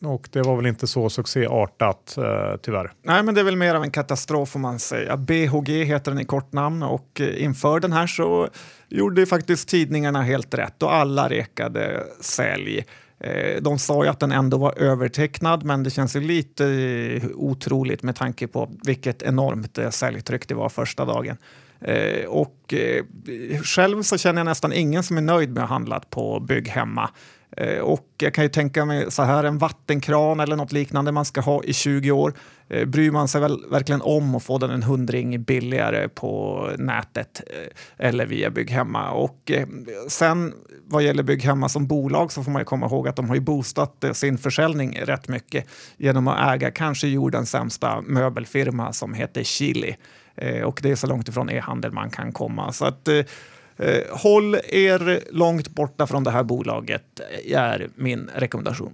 och 0.01 0.29
det 0.31 0.41
var 0.41 0.55
väl 0.55 0.65
inte 0.65 0.87
så 0.87 1.09
succéartat 1.09 2.17
eh, 2.17 2.57
tyvärr. 2.61 2.91
Nej, 3.03 3.23
men 3.23 3.35
det 3.35 3.41
är 3.41 3.45
väl 3.45 3.55
mer 3.55 3.75
av 3.75 3.83
en 3.83 3.91
katastrof 3.91 4.49
får 4.49 4.59
man 4.59 4.79
säga. 4.79 5.17
BHG 5.17 5.69
heter 5.69 6.11
den 6.11 6.21
i 6.21 6.25
kort 6.25 6.53
namn 6.53 6.83
och 6.83 7.21
eh, 7.21 7.43
inför 7.43 7.79
den 7.79 7.93
här 7.93 8.07
så 8.07 8.49
gjorde 8.89 9.25
faktiskt 9.25 9.69
tidningarna 9.69 10.21
helt 10.21 10.53
rätt 10.53 10.83
och 10.83 10.93
alla 10.93 11.29
rekade 11.29 12.03
sälj. 12.21 12.85
Eh, 13.19 13.61
de 13.61 13.79
sa 13.79 14.03
ju 14.03 14.09
att 14.09 14.19
den 14.19 14.31
ändå 14.31 14.57
var 14.57 14.79
övertecknad, 14.79 15.63
men 15.63 15.83
det 15.83 15.89
känns 15.89 16.15
ju 16.15 16.19
lite 16.21 16.65
eh, 16.65 17.29
otroligt 17.35 18.03
med 18.03 18.15
tanke 18.15 18.47
på 18.47 18.69
vilket 18.83 19.23
enormt 19.23 19.77
eh, 19.77 19.89
säljtryck 19.89 20.47
det 20.47 20.55
var 20.55 20.69
första 20.69 21.05
dagen. 21.05 21.37
Och 22.27 22.73
själv 23.63 24.01
så 24.01 24.17
känner 24.17 24.39
jag 24.39 24.45
nästan 24.45 24.73
ingen 24.73 25.03
som 25.03 25.17
är 25.17 25.21
nöjd 25.21 25.49
med 25.49 25.63
att 25.63 25.69
ha 25.69 25.75
handlat 25.75 26.09
på 26.09 26.39
bygghemma. 26.39 27.09
och 27.81 28.07
jag 28.17 28.33
kan 28.33 28.43
ju 28.43 28.49
tänka 28.49 28.85
mig 28.85 29.11
så 29.11 29.23
här, 29.23 29.43
en 29.43 29.57
vattenkran 29.57 30.39
eller 30.39 30.55
något 30.55 30.71
liknande 30.71 31.11
man 31.11 31.25
ska 31.25 31.41
ha 31.41 31.63
i 31.63 31.73
20 31.73 32.11
år. 32.11 32.33
Eh, 32.69 32.85
bryr 32.85 33.11
man 33.11 33.27
sig 33.27 33.41
väl 33.41 33.65
verkligen 33.69 34.01
om 34.01 34.35
att 34.35 34.43
få 34.43 34.57
den 34.57 34.69
en 34.69 34.83
hundring 34.83 35.43
billigare 35.43 36.09
på 36.09 36.69
nätet 36.77 37.41
eh, 37.47 38.07
eller 38.07 38.25
via 38.25 38.49
Bygghemma? 38.49 39.11
Och 39.11 39.51
eh, 39.51 39.67
sen 40.07 40.53
vad 40.87 41.03
gäller 41.03 41.23
Bygghemma 41.23 41.69
som 41.69 41.87
bolag 41.87 42.31
så 42.31 42.43
får 42.43 42.51
man 42.51 42.61
ju 42.61 42.65
komma 42.65 42.85
ihåg 42.85 43.07
att 43.07 43.15
de 43.15 43.27
har 43.27 43.35
ju 43.35 43.41
boostat 43.41 44.05
sin 44.13 44.37
försäljning 44.37 44.99
rätt 45.01 45.27
mycket 45.27 45.65
genom 45.97 46.27
att 46.27 46.55
äga 46.55 46.71
kanske 46.71 47.07
jordens 47.07 47.49
sämsta 47.49 48.01
möbelfirma 48.01 48.93
som 48.93 49.13
heter 49.13 49.43
Chili. 49.43 49.95
Och 50.65 50.79
det 50.83 50.91
är 50.91 50.95
så 50.95 51.07
långt 51.07 51.29
ifrån 51.29 51.49
e-handel 51.49 51.91
man 51.91 52.09
kan 52.09 52.31
komma. 52.31 52.71
Så 52.71 52.85
att 52.85 53.09
håll 54.11 54.55
er 54.55 55.19
långt 55.31 55.69
borta 55.69 56.07
från 56.07 56.23
det 56.23 56.31
här 56.31 56.43
bolaget 56.43 57.19
är 57.45 57.89
min 57.95 58.29
rekommendation. 58.35 58.93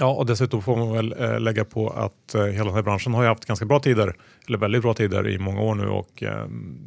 Ja, 0.00 0.14
och 0.14 0.26
dessutom 0.26 0.62
får 0.62 0.76
man 0.76 0.92
väl 0.92 1.14
eh, 1.18 1.40
lägga 1.40 1.64
på 1.64 1.90
att 1.90 2.34
eh, 2.34 2.44
hela 2.44 2.64
den 2.64 2.74
här 2.74 2.82
branschen 2.82 3.14
har 3.14 3.22
ju 3.22 3.28
haft 3.28 3.44
ganska 3.44 3.66
bra 3.66 3.78
tider, 3.78 4.16
eller 4.48 4.58
väldigt 4.58 4.82
bra 4.82 4.94
tider 4.94 5.28
i 5.28 5.38
många 5.38 5.60
år 5.60 5.74
nu 5.74 5.88
och 5.88 6.22
eh, 6.22 6.46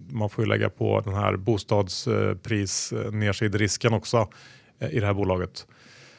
man 0.10 0.30
får 0.30 0.44
ju 0.44 0.50
lägga 0.50 0.70
på 0.70 1.02
den 1.02 1.14
här 1.14 1.38
bostadspris 1.38 2.94
nedsidrisken 3.12 3.94
också 3.94 4.28
i 4.92 5.00
det 5.00 5.06
här 5.06 5.14
bolaget. 5.14 5.68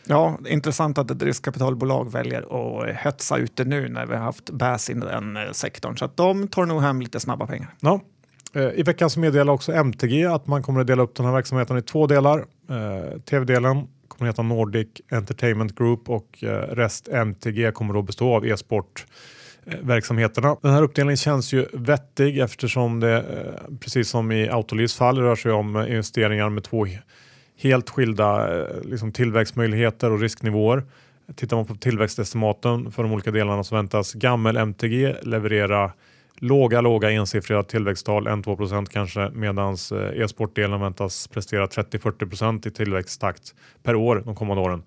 Ja, 0.06 0.38
intressant 0.48 0.98
att 0.98 1.10
ett 1.10 1.22
riskkapitalbolag 1.22 2.12
väljer 2.12 2.40
att 2.40 2.96
hetsa 2.96 3.36
ut 3.36 3.56
det 3.56 3.64
nu 3.64 3.88
när 3.88 4.06
vi 4.06 4.14
har 4.14 4.22
haft 4.22 4.50
bäs 4.50 4.90
i 4.90 4.94
den 4.94 5.38
sektorn. 5.52 5.96
Så 5.96 6.04
att 6.04 6.16
de 6.16 6.48
tar 6.48 6.66
nog 6.66 6.82
hem 6.82 7.00
lite 7.00 7.20
snabba 7.20 7.46
pengar. 7.46 7.74
Ja. 7.80 8.00
I 8.74 8.82
veckan 8.82 9.10
så 9.10 9.20
meddelar 9.20 9.52
också 9.52 9.72
MTG 9.72 10.24
att 10.24 10.46
man 10.46 10.62
kommer 10.62 10.80
att 10.80 10.86
dela 10.86 11.02
upp 11.02 11.14
den 11.14 11.26
här 11.26 11.32
verksamheten 11.32 11.78
i 11.78 11.82
två 11.82 12.06
delar. 12.06 12.44
Tv-delen 13.24 13.86
kommer 14.20 14.28
heta 14.30 14.42
Nordic 14.42 14.88
Entertainment 15.10 15.74
Group 15.74 16.08
och 16.10 16.44
eh, 16.44 16.48
rest 16.48 17.08
MTG 17.08 17.72
kommer 17.72 17.94
då 17.94 18.02
bestå 18.02 18.34
av 18.34 18.46
e-sport 18.46 19.06
eh, 19.66 19.78
verksamheterna. 19.82 20.56
Den 20.62 20.72
här 20.72 20.82
uppdelningen 20.82 21.16
känns 21.16 21.52
ju 21.52 21.66
vettig 21.72 22.38
eftersom 22.38 23.00
det 23.00 23.16
eh, 23.16 23.76
precis 23.80 24.08
som 24.08 24.32
i 24.32 24.48
Autolivs 24.48 24.94
fall 24.96 25.18
rör 25.18 25.36
sig 25.36 25.52
om 25.52 25.76
investeringar 25.76 26.48
med 26.48 26.64
två 26.64 26.86
helt 27.58 27.90
skilda 27.90 28.48
liksom 28.82 29.12
tillväxtmöjligheter 29.12 30.10
och 30.10 30.20
risknivåer. 30.20 30.84
Tittar 31.34 31.56
man 31.56 31.66
på 31.66 31.74
tillväxtestimaten 31.74 32.92
för 32.92 33.02
de 33.02 33.12
olika 33.12 33.30
delarna 33.30 33.64
så 33.64 33.74
väntas 33.74 34.12
gammel 34.12 34.56
MTG 34.56 35.14
leverera 35.22 35.92
låga, 36.40 36.80
låga 36.80 37.10
ensiffriga 37.10 37.62
tillväxttal, 37.62 38.28
1-2 38.28 38.86
kanske, 38.86 39.30
medan 39.30 39.76
eh, 39.92 40.22
e-sportdelen 40.22 40.80
väntas 40.80 41.28
prestera 41.28 41.66
30-40% 41.66 42.68
i 42.68 42.70
tillväxttakt 42.70 43.54
per 43.82 43.94
år 43.94 44.22
de 44.24 44.34
kommande 44.34 44.62
åren. 44.62 44.82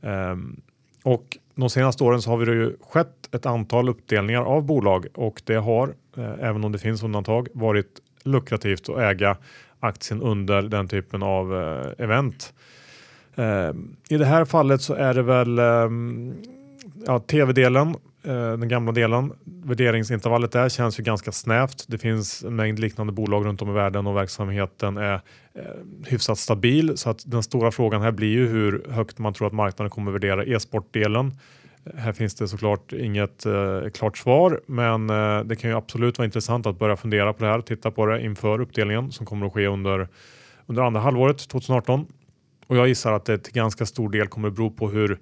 Um, 0.00 0.60
och 1.02 1.38
de 1.54 1.70
senaste 1.70 2.04
åren 2.04 2.22
så 2.22 2.30
har 2.30 2.46
det 2.46 2.52
ju 2.52 2.76
skett 2.80 3.34
ett 3.34 3.46
antal 3.46 3.88
uppdelningar 3.88 4.42
av 4.42 4.62
bolag 4.62 5.06
och 5.14 5.42
det 5.44 5.54
har, 5.54 5.94
eh, 6.16 6.32
även 6.40 6.64
om 6.64 6.72
det 6.72 6.78
finns 6.78 7.02
undantag, 7.02 7.48
varit 7.54 8.00
lukrativt 8.24 8.88
att 8.88 8.98
äga 8.98 9.36
aktien 9.80 10.22
under 10.22 10.62
den 10.62 10.88
typen 10.88 11.22
av 11.22 11.54
eh, 11.54 12.04
event. 12.04 12.52
Eh, 13.34 13.72
I 14.08 14.16
det 14.16 14.26
här 14.26 14.44
fallet 14.44 14.82
så 14.82 14.94
är 14.94 15.14
det 15.14 15.22
väl 15.22 15.58
ehm, 15.58 16.34
ja, 17.06 17.18
tv-delen, 17.18 17.96
Eh, 18.22 18.52
den 18.52 18.68
gamla 18.68 18.92
delen. 18.92 19.32
Värderingsintervallet 19.44 20.52
där 20.52 20.68
känns 20.68 21.00
ju 21.00 21.02
ganska 21.02 21.32
snävt. 21.32 21.84
Det 21.88 21.98
finns 21.98 22.44
en 22.44 22.56
mängd 22.56 22.78
liknande 22.78 23.12
bolag 23.12 23.46
runt 23.46 23.62
om 23.62 23.70
i 23.70 23.72
världen 23.72 24.06
och 24.06 24.16
verksamheten 24.16 24.96
är 24.96 25.14
eh, 25.54 25.62
hyfsat 26.06 26.38
stabil. 26.38 26.96
Så 26.96 27.10
att 27.10 27.22
den 27.26 27.42
stora 27.42 27.70
frågan 27.70 28.02
här 28.02 28.12
blir 28.12 28.28
ju 28.28 28.48
hur 28.48 28.86
högt 28.90 29.18
man 29.18 29.34
tror 29.34 29.46
att 29.46 29.52
marknaden 29.52 29.90
kommer 29.90 30.12
värdera 30.12 30.44
e-sportdelen. 30.44 31.34
Eh, 31.84 32.00
här 32.00 32.12
finns 32.12 32.34
det 32.34 32.48
såklart 32.48 32.92
inget 32.92 33.46
eh, 33.46 33.90
klart 33.94 34.18
svar, 34.18 34.60
men 34.66 35.10
eh, 35.10 35.40
det 35.40 35.56
kan 35.56 35.70
ju 35.70 35.76
absolut 35.76 36.18
vara 36.18 36.26
intressant 36.26 36.66
att 36.66 36.78
börja 36.78 36.96
fundera 36.96 37.32
på 37.32 37.44
det 37.44 37.50
här, 37.50 37.58
och 37.58 37.66
titta 37.66 37.90
på 37.90 38.06
det 38.06 38.24
inför 38.24 38.60
uppdelningen 38.60 39.12
som 39.12 39.26
kommer 39.26 39.46
att 39.46 39.52
ske 39.52 39.66
under, 39.66 40.08
under 40.66 40.82
andra 40.82 41.00
halvåret 41.00 41.48
2018. 41.48 42.06
Och 42.66 42.76
jag 42.76 42.88
gissar 42.88 43.12
att 43.12 43.24
det 43.24 43.38
till 43.38 43.52
ganska 43.52 43.86
stor 43.86 44.10
del 44.10 44.26
kommer 44.26 44.48
att 44.48 44.54
bero 44.54 44.70
på 44.70 44.88
hur, 44.90 45.18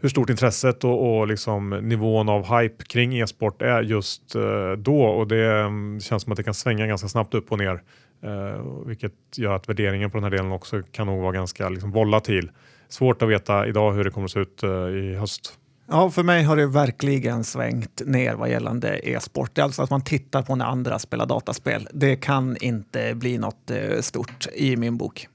hur 0.00 0.08
stort 0.08 0.30
intresset 0.30 0.84
och, 0.84 1.18
och 1.18 1.26
liksom 1.26 1.70
nivån 1.70 2.28
av 2.28 2.60
hype 2.60 2.84
kring 2.84 3.18
e-sport 3.18 3.62
är 3.62 3.82
just 3.82 4.34
eh, 4.34 4.72
då. 4.78 5.02
Och 5.02 5.28
det 5.28 5.52
mm, 5.52 6.00
känns 6.00 6.22
som 6.22 6.32
att 6.32 6.36
det 6.36 6.42
kan 6.42 6.54
svänga 6.54 6.86
ganska 6.86 7.08
snabbt 7.08 7.34
upp 7.34 7.52
och 7.52 7.58
ner. 7.58 7.82
Eh, 8.22 8.86
vilket 8.86 9.12
gör 9.36 9.54
att 9.54 9.68
värderingen 9.68 10.10
på 10.10 10.16
den 10.16 10.24
här 10.24 10.30
delen 10.30 10.52
också 10.52 10.82
kan 10.92 11.06
nog 11.06 11.22
vara 11.22 11.32
ganska 11.32 11.68
liksom, 11.68 11.90
volatil. 11.90 12.50
Svårt 12.88 13.22
att 13.22 13.28
veta 13.28 13.66
idag 13.66 13.92
hur 13.92 14.04
det 14.04 14.10
kommer 14.10 14.24
att 14.24 14.30
se 14.30 14.40
ut 14.40 14.62
eh, 14.62 14.70
i 14.70 15.16
höst. 15.20 15.58
Ja, 15.88 16.10
för 16.10 16.22
mig 16.22 16.42
har 16.42 16.56
det 16.56 16.66
verkligen 16.66 17.44
svängt 17.44 18.02
ner 18.06 18.34
vad 18.34 18.50
gällande 18.50 19.08
e-sport. 19.08 19.50
Det 19.54 19.60
är 19.60 19.64
alltså 19.64 19.82
att 19.82 19.90
man 19.90 20.04
tittar 20.04 20.42
på 20.42 20.56
när 20.56 20.64
andra 20.64 20.98
spelar 20.98 21.26
dataspel. 21.26 21.88
Det 21.92 22.16
kan 22.16 22.56
inte 22.60 23.14
bli 23.14 23.38
något 23.38 23.70
eh, 23.70 24.00
stort 24.00 24.46
i 24.54 24.76
min 24.76 24.96
bok. 24.96 25.28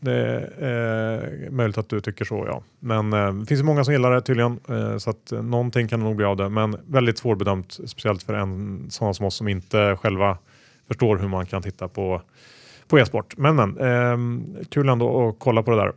Det 0.00 0.12
är 0.58 1.44
eh, 1.44 1.50
möjligt 1.50 1.78
att 1.78 1.88
du 1.88 2.00
tycker 2.00 2.24
så, 2.24 2.44
ja. 2.48 2.62
Men 2.80 3.12
eh, 3.12 3.34
det 3.34 3.46
finns 3.46 3.60
ju 3.60 3.64
många 3.64 3.84
som 3.84 3.92
gillar 3.92 4.14
det 4.14 4.20
tydligen, 4.20 4.60
eh, 4.68 4.98
så 4.98 5.10
att 5.10 5.32
eh, 5.32 5.42
någonting 5.42 5.88
kan 5.88 6.00
nog 6.00 6.16
bli 6.16 6.26
av 6.26 6.36
det. 6.36 6.48
Men 6.48 6.76
väldigt 6.86 7.18
svårbedömt, 7.18 7.72
speciellt 7.72 8.22
för 8.22 8.34
en 8.34 8.86
sån 8.90 9.14
som 9.14 9.26
oss 9.26 9.36
som 9.36 9.48
inte 9.48 9.96
själva 10.00 10.38
förstår 10.88 11.16
hur 11.16 11.28
man 11.28 11.46
kan 11.46 11.62
titta 11.62 11.88
på, 11.88 12.22
på 12.88 12.98
e-sport. 12.98 13.36
Men, 13.36 13.56
men 13.56 13.78
eh, 13.78 14.64
kul 14.70 14.88
ändå 14.88 15.28
att 15.28 15.36
kolla 15.38 15.62
på 15.62 15.70
det 15.70 15.76
där. 15.76 15.92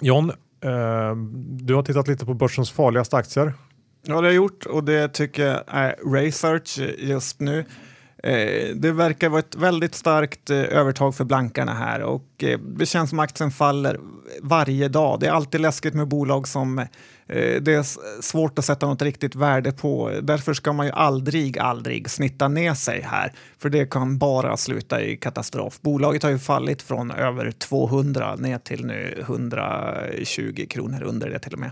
John, 0.00 0.30
eh, 0.60 1.16
du 1.36 1.74
har 1.74 1.82
tittat 1.82 2.08
lite 2.08 2.26
på 2.26 2.34
börsens 2.34 2.70
farligaste 2.70 3.16
aktier. 3.16 3.52
Ja, 4.02 4.12
det 4.14 4.18
har 4.18 4.24
jag 4.24 4.34
gjort 4.34 4.66
och 4.66 4.84
det 4.84 5.08
tycker 5.08 5.46
jag 5.46 5.62
är 5.66 6.14
Research 6.14 6.78
just 6.98 7.40
nu. 7.40 7.64
Eh, 8.22 8.74
det 8.74 8.92
verkar 8.92 9.28
vara 9.28 9.38
ett 9.38 9.54
väldigt 9.54 9.94
starkt 9.94 10.50
eh, 10.50 10.58
övertag 10.58 11.14
för 11.14 11.24
blankarna 11.24 11.74
här 11.74 12.02
och 12.02 12.44
eh, 12.44 12.58
det 12.58 12.86
känns 12.86 13.10
som 13.10 13.18
aktien 13.18 13.50
faller 13.50 14.00
varje 14.42 14.88
dag. 14.88 15.20
Det 15.20 15.26
är 15.26 15.30
alltid 15.30 15.60
läskigt 15.60 15.94
med 15.94 16.08
bolag 16.08 16.48
som 16.48 16.86
det 17.60 17.68
är 17.68 18.22
svårt 18.22 18.58
att 18.58 18.64
sätta 18.64 18.86
något 18.86 19.02
riktigt 19.02 19.34
värde 19.34 19.72
på. 19.72 20.12
Därför 20.22 20.54
ska 20.54 20.72
man 20.72 20.86
ju 20.86 20.92
aldrig, 20.92 21.58
aldrig 21.58 22.10
snitta 22.10 22.48
ner 22.48 22.74
sig 22.74 23.00
här, 23.00 23.32
för 23.58 23.70
det 23.70 23.90
kan 23.90 24.18
bara 24.18 24.56
sluta 24.56 25.02
i 25.02 25.16
katastrof. 25.16 25.80
Bolaget 25.80 26.22
har 26.22 26.30
ju 26.30 26.38
fallit 26.38 26.82
från 26.82 27.10
över 27.10 27.50
200 27.50 28.36
ner 28.36 28.58
till 28.58 28.84
nu 28.86 29.18
120 29.20 30.66
kronor 30.70 31.02
under 31.02 31.30
det 31.30 31.38
till 31.38 31.52
och 31.52 31.58
med. 31.58 31.70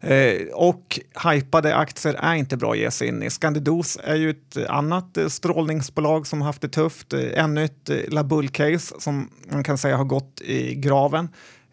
Eh, 0.00 0.46
och 0.52 1.00
hypade 1.32 1.76
aktier 1.76 2.14
är 2.14 2.34
inte 2.34 2.56
bra 2.56 2.72
att 2.72 2.78
ge 2.78 2.90
sig 2.90 3.08
in 3.08 3.22
i. 3.22 3.30
Scandidos 3.30 3.98
är 4.04 4.14
ju 4.14 4.30
ett 4.30 4.56
annat 4.68 5.16
eh, 5.16 5.28
strålningsbolag 5.28 6.26
som 6.26 6.42
haft 6.42 6.62
det 6.62 6.68
tufft. 6.68 7.12
Eh, 7.12 7.44
ännu 7.44 7.64
ett 7.64 7.90
eh, 7.90 7.96
Labull-case 8.08 8.94
som 8.98 9.30
man 9.52 9.64
kan 9.64 9.78
säga 9.78 9.96
har 9.96 10.04
gått 10.04 10.40
i 10.40 10.74
graven. 10.74 11.28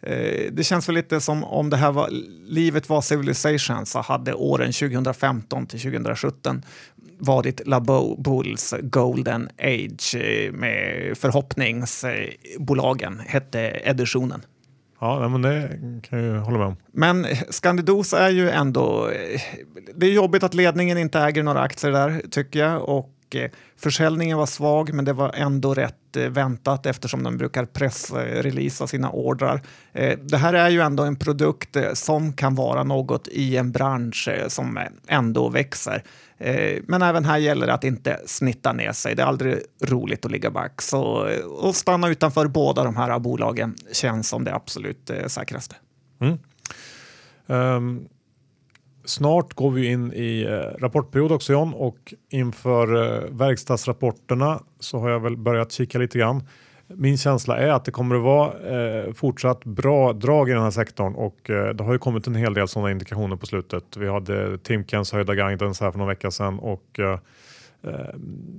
Eh, 0.06 0.52
det 0.52 0.64
känns 0.64 0.88
väl 0.88 0.94
lite 0.94 1.20
som 1.20 1.44
om 1.44 1.70
det 1.70 1.76
här 1.76 1.92
var, 1.92 2.08
livet 2.46 2.88
var 2.88 3.00
Civilization 3.00 3.86
så 3.86 4.00
hade 4.00 4.34
åren 4.34 4.72
2015 4.72 5.66
till 5.66 5.80
2017 5.80 6.62
varit 7.18 7.66
Labulls 7.66 8.74
golden 8.82 9.48
age 9.58 10.14
eh, 10.14 10.52
med 10.52 11.18
förhoppningsbolagen, 11.18 13.22
hette 13.26 13.60
editionen. 13.60 14.42
Ja, 15.04 15.28
men 15.28 15.42
det 15.42 15.78
kan 16.02 16.24
jag 16.24 16.40
hålla 16.40 16.58
med 16.58 16.66
om. 16.66 16.76
Men 16.92 17.26
Scandidos 17.50 18.12
är 18.12 18.30
ju 18.30 18.50
ändå... 18.50 19.08
Eh, 19.08 19.40
det 19.94 20.06
är 20.06 20.12
jobbigt 20.12 20.42
att 20.42 20.54
ledningen 20.54 20.98
inte 20.98 21.20
äger 21.20 21.42
några 21.42 21.60
aktier 21.60 21.92
där, 21.92 22.22
tycker 22.30 22.58
jag. 22.60 22.88
Och 22.88 23.13
Eh, 23.36 23.50
försäljningen 23.76 24.38
var 24.38 24.46
svag, 24.46 24.92
men 24.92 25.04
det 25.04 25.12
var 25.12 25.32
ändå 25.34 25.74
rätt 25.74 26.16
eh, 26.16 26.28
väntat 26.28 26.86
eftersom 26.86 27.22
de 27.22 27.36
brukar 27.36 27.64
pressreleasa 27.64 28.86
sina 28.86 29.10
ordrar. 29.10 29.62
Eh, 29.92 30.18
det 30.18 30.36
här 30.36 30.54
är 30.54 30.68
ju 30.68 30.80
ändå 30.80 31.02
en 31.02 31.16
produkt 31.16 31.76
som 31.94 32.32
kan 32.32 32.54
vara 32.54 32.84
något 32.84 33.28
i 33.28 33.56
en 33.56 33.72
bransch 33.72 34.28
som 34.48 34.78
ändå 35.06 35.48
växer. 35.48 36.02
Men 36.86 37.02
även 37.02 37.24
här 37.24 37.38
gäller 37.38 37.66
det 37.66 37.74
att 37.74 37.84
inte 37.84 38.20
snitta 38.26 38.72
ner 38.72 38.92
sig. 38.92 39.14
Det 39.14 39.22
är 39.22 39.26
aldrig 39.26 39.58
roligt 39.82 40.24
att 40.24 40.30
ligga 40.30 40.50
back. 40.50 40.82
Så 40.82 41.28
att 41.62 41.76
stanna 41.76 42.08
utanför 42.08 42.46
båda 42.46 42.84
de 42.84 42.96
här 42.96 43.18
bolagen 43.18 43.74
känns 43.92 44.28
som 44.28 44.44
det 44.44 44.54
absolut 44.54 45.10
säkraste. 45.26 45.74
Mm. 46.20 46.38
Um, 47.46 48.08
snart 49.04 49.54
går 49.54 49.70
vi 49.70 49.86
in 49.86 50.12
i 50.12 50.42
eh, 50.42 50.80
rapportperiod 50.80 51.32
också 51.32 51.52
John 51.52 51.74
och 51.74 52.14
inför 52.30 52.94
eh, 52.94 53.30
verkstadsrapporterna 53.30 54.60
så 54.80 54.98
har 54.98 55.10
jag 55.10 55.20
väl 55.20 55.36
börjat 55.36 55.72
kika 55.72 55.98
lite 55.98 56.18
grann. 56.18 56.42
Min 56.86 57.18
känsla 57.18 57.58
är 57.58 57.68
att 57.68 57.84
det 57.84 57.90
kommer 57.90 58.16
att 58.16 58.22
vara 58.22 58.52
eh, 58.76 59.12
fortsatt 59.12 59.64
bra 59.64 60.12
drag 60.12 60.50
i 60.50 60.52
den 60.52 60.62
här 60.62 60.70
sektorn 60.70 61.14
och 61.14 61.40
det 61.46 61.80
har 61.80 61.92
ju 61.92 61.98
kommit 61.98 62.26
en 62.26 62.34
hel 62.34 62.54
del 62.54 62.68
sådana 62.68 62.90
indikationer 62.90 63.36
på 63.36 63.46
slutet. 63.46 63.96
Vi 63.96 64.08
hade 64.08 64.58
Timkens 64.58 65.12
höjda 65.12 65.34
guidance 65.34 65.84
här 65.84 65.90
för 65.92 65.98
någon 65.98 66.08
vecka 66.08 66.30
sedan 66.30 66.58
och, 66.58 67.00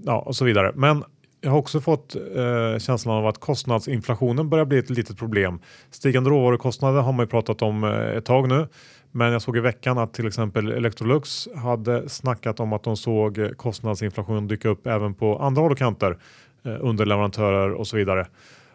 ja, 0.06 0.20
och 0.20 0.36
så 0.36 0.46
vidare. 0.46 0.72
Men 0.76 1.04
jag 1.46 1.52
har 1.52 1.58
också 1.58 1.82
fått 1.82 2.16
eh, 2.16 2.80
känslan 2.80 3.16
av 3.16 3.28
att 3.28 3.40
kostnadsinflationen 3.40 4.50
börjar 4.50 4.66
bli 4.66 4.78
ett 4.78 4.90
litet 4.90 5.18
problem. 5.18 5.60
Stigande 5.92 6.30
råvarukostnader 6.30 7.02
har 7.02 7.12
man 7.12 7.24
ju 7.24 7.30
pratat 7.30 7.62
om 7.62 7.84
eh, 7.84 7.90
ett 7.90 8.26
tag 8.26 8.50
nu. 8.50 8.68
Men 9.16 9.32
jag 9.32 9.42
såg 9.42 9.58
i 9.58 9.60
veckan 9.60 9.98
att 9.98 10.14
till 10.14 10.28
exempel 10.28 10.72
Electrolux 10.72 11.48
hade 11.56 12.10
snackat 12.10 12.60
om 12.60 12.74
att 12.74 12.84
de 12.84 12.98
såg 12.98 13.58
kostnadsinflation 13.58 14.48
dyka 14.48 14.70
upp 14.70 14.88
även 14.88 15.14
på 15.14 15.40
andra 15.40 15.62
håll 15.62 15.72
och 15.72 15.78
kanter. 15.78 16.18
Eh, 16.64 16.78
underleverantörer 16.80 17.72
och 17.72 17.88
så 17.88 17.98
vidare. 17.98 18.28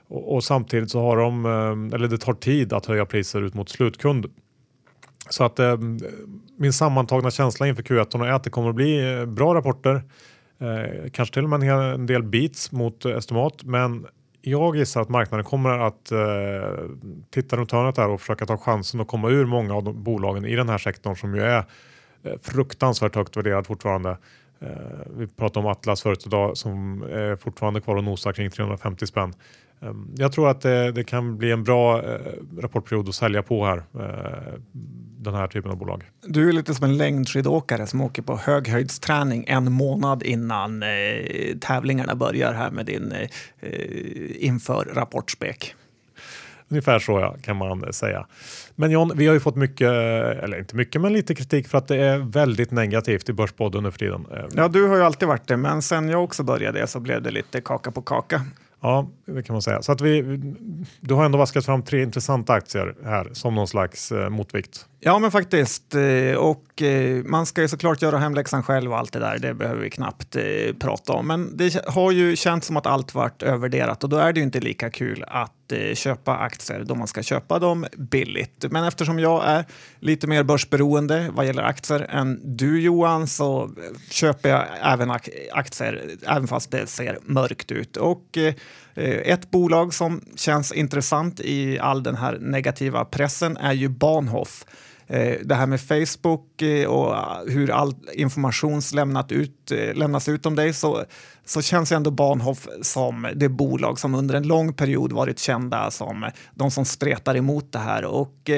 Och, 0.08 0.34
och, 0.34 0.44
samtidigt 0.44 0.90
så 0.90 1.00
har 1.00 1.16
de, 1.16 1.46
eh, 1.46 1.94
eller 1.94 2.08
det 2.08 2.18
tar 2.18 2.32
tid 2.32 2.72
att 2.72 2.86
höja 2.86 3.06
priser 3.06 3.42
ut 3.42 3.54
mot 3.54 3.68
slutkund. 3.68 4.26
Så 5.28 5.44
att 5.44 5.58
eh, 5.58 5.76
min 6.56 6.72
sammantagna 6.72 7.30
känsla 7.30 7.66
inför 7.68 7.82
Q1 7.82 8.24
är 8.24 8.32
att 8.32 8.44
det 8.44 8.50
kommer 8.50 8.68
att 8.68 8.74
bli 8.74 9.18
eh, 9.18 9.26
bra 9.26 9.54
rapporter. 9.54 10.02
Eh, 10.58 11.10
kanske 11.12 11.34
till 11.34 11.44
och 11.44 11.50
med 11.50 11.62
en 11.94 12.06
del 12.06 12.22
beats 12.22 12.72
mot 12.72 13.04
estimat, 13.04 13.64
men 13.64 14.06
jag 14.42 14.76
gissar 14.76 15.00
att 15.00 15.08
marknaden 15.08 15.44
kommer 15.44 15.78
att 15.78 16.12
eh, 16.12 16.18
titta 17.30 17.56
runt 17.56 17.72
hörnet 17.72 17.94
där 17.94 18.08
och 18.08 18.20
försöka 18.20 18.46
ta 18.46 18.56
chansen 18.56 19.00
att 19.00 19.08
komma 19.08 19.30
ur 19.30 19.46
många 19.46 19.74
av 19.74 19.84
de 19.84 20.02
bolagen 20.02 20.44
i 20.44 20.56
den 20.56 20.68
här 20.68 20.78
sektorn 20.78 21.16
som 21.16 21.34
ju 21.34 21.42
är 21.42 21.64
eh, 22.22 22.32
fruktansvärt 22.42 23.14
högt 23.14 23.36
värderad 23.36 23.66
fortfarande. 23.66 24.10
Eh, 24.60 24.68
vi 25.16 25.26
pratade 25.26 25.66
om 25.66 25.72
Atlas 25.72 26.02
förut 26.02 26.26
idag 26.26 26.56
som 26.56 27.02
är 27.02 27.36
fortfarande 27.36 27.80
kvar 27.80 27.96
och 27.96 28.04
nosar 28.04 28.32
kring 28.32 28.50
350 28.50 29.06
spänn. 29.06 29.34
Ehm, 29.82 30.14
jag 30.16 30.32
tror 30.32 30.50
att 30.50 30.60
det, 30.60 30.92
det, 30.92 31.04
kan 31.04 31.38
bli 31.38 31.50
en 31.50 31.64
bra 31.64 32.02
eh, 32.02 32.18
rapportperiod 32.58 33.08
att 33.08 33.14
sälja 33.14 33.42
på 33.42 33.66
här. 33.66 33.76
Eh, 33.76 34.60
den 35.22 35.34
här 35.34 35.48
typen 35.48 35.70
av 35.70 35.76
bolag. 35.76 36.04
Du 36.22 36.48
är 36.48 36.52
lite 36.52 36.74
som 36.74 36.84
en 36.84 36.96
längdskidåkare 36.96 37.86
som 37.86 38.00
åker 38.00 38.22
på 38.22 38.36
höghöjdsträning 38.36 39.44
en 39.48 39.72
månad 39.72 40.22
innan 40.22 40.84
tävlingarna 41.60 42.14
börjar 42.14 42.52
här 42.52 42.70
med 42.70 42.86
din 42.86 43.14
inför 44.38 44.84
rapportspek. 44.94 45.74
Ungefär 46.68 46.98
så 46.98 47.20
ja, 47.20 47.36
kan 47.42 47.56
man 47.56 47.92
säga. 47.92 48.26
Men 48.74 48.90
John, 48.90 49.12
vi 49.14 49.26
har 49.26 49.34
ju 49.34 49.40
fått 49.40 49.56
mycket, 49.56 49.88
eller 49.88 50.58
inte 50.58 50.76
mycket, 50.76 51.00
men 51.00 51.12
lite 51.12 51.34
kritik 51.34 51.68
för 51.68 51.78
att 51.78 51.88
det 51.88 51.96
är 51.96 52.18
väldigt 52.18 52.70
negativt 52.70 53.28
i 53.28 53.32
Börspodden 53.32 53.82
nu 53.82 53.90
för 53.90 53.98
tiden. 53.98 54.26
Ja, 54.54 54.68
du 54.68 54.86
har 54.86 54.96
ju 54.96 55.02
alltid 55.02 55.28
varit 55.28 55.48
det, 55.48 55.56
men 55.56 55.82
sen 55.82 56.08
jag 56.08 56.24
också 56.24 56.42
började 56.42 56.86
så 56.86 57.00
blev 57.00 57.22
det 57.22 57.30
lite 57.30 57.60
kaka 57.60 57.90
på 57.90 58.02
kaka. 58.02 58.42
Ja, 58.80 59.08
det 59.26 59.42
kan 59.42 59.54
man 59.54 59.62
säga. 59.62 59.82
Så 59.82 59.92
att 59.92 60.00
vi, 60.00 60.40
du 61.00 61.14
har 61.14 61.24
ändå 61.24 61.38
vaskat 61.38 61.64
fram 61.64 61.82
tre 61.82 62.02
intressanta 62.02 62.52
aktier 62.52 62.94
här 63.04 63.28
som 63.32 63.54
någon 63.54 63.68
slags 63.68 64.12
eh, 64.12 64.30
motvikt. 64.30 64.86
Ja, 65.02 65.18
men 65.18 65.30
faktiskt. 65.30 65.94
Eh, 65.94 66.34
och 66.34 66.82
eh, 66.82 67.24
man 67.24 67.46
ska 67.46 67.62
ju 67.62 67.68
såklart 67.68 68.02
göra 68.02 68.18
hemläxan 68.18 68.62
själv 68.62 68.92
och 68.92 68.98
allt 68.98 69.12
det 69.12 69.18
där. 69.18 69.38
Det 69.38 69.54
behöver 69.54 69.82
vi 69.82 69.90
knappt 69.90 70.36
eh, 70.36 70.42
prata 70.78 71.12
om. 71.12 71.26
Men 71.26 71.56
det 71.56 71.86
har 71.86 72.10
ju 72.10 72.36
känts 72.36 72.66
som 72.66 72.76
att 72.76 72.86
allt 72.86 73.14
varit 73.14 73.42
övervärderat 73.42 74.04
och 74.04 74.10
då 74.10 74.16
är 74.16 74.32
det 74.32 74.40
ju 74.40 74.44
inte 74.44 74.60
lika 74.60 74.90
kul 74.90 75.24
att 75.28 75.52
köpa 75.94 76.36
aktier 76.36 76.84
då 76.84 76.94
man 76.94 77.06
ska 77.06 77.22
köpa 77.22 77.58
dem 77.58 77.86
billigt. 77.96 78.64
Men 78.70 78.84
eftersom 78.84 79.18
jag 79.18 79.44
är 79.46 79.64
lite 80.00 80.26
mer 80.26 80.42
börsberoende 80.42 81.30
vad 81.32 81.46
gäller 81.46 81.62
aktier 81.62 82.06
än 82.10 82.40
du 82.56 82.80
Johan 82.80 83.26
så 83.26 83.70
köper 84.10 84.48
jag 84.48 84.64
även 84.82 85.10
aktier 85.52 86.10
även 86.26 86.48
fast 86.48 86.70
det 86.70 86.86
ser 86.86 87.18
mörkt 87.22 87.72
ut. 87.72 87.96
Och 87.96 88.38
ett 88.94 89.50
bolag 89.50 89.94
som 89.94 90.24
känns 90.36 90.72
intressant 90.72 91.40
i 91.40 91.78
all 91.78 92.02
den 92.02 92.16
här 92.16 92.38
negativa 92.40 93.04
pressen 93.04 93.56
är 93.56 93.72
ju 93.72 93.88
Bahnhof. 93.88 94.64
Eh, 95.10 95.36
det 95.44 95.54
här 95.54 95.66
med 95.66 95.80
Facebook 95.80 96.62
eh, 96.62 96.88
och 96.88 97.16
eh, 97.16 97.52
hur 97.52 97.70
all 97.70 97.94
information 98.12 98.80
lämnat 98.94 99.32
ut, 99.32 99.72
lämnas 99.94 100.28
ut 100.28 100.46
om 100.46 100.56
dig 100.56 100.72
så, 100.72 101.04
så 101.44 101.62
känns 101.62 101.92
ändå 101.92 102.10
Bahnhof 102.10 102.68
som 102.82 103.28
det 103.34 103.48
bolag 103.48 103.98
som 103.98 104.14
under 104.14 104.34
en 104.34 104.46
lång 104.46 104.72
period 104.72 105.12
varit 105.12 105.38
kända 105.38 105.90
som 105.90 106.30
de 106.54 106.70
som 106.70 106.84
stretar 106.84 107.36
emot 107.36 107.72
det 107.72 107.78
här. 107.78 108.04
Och 108.04 108.50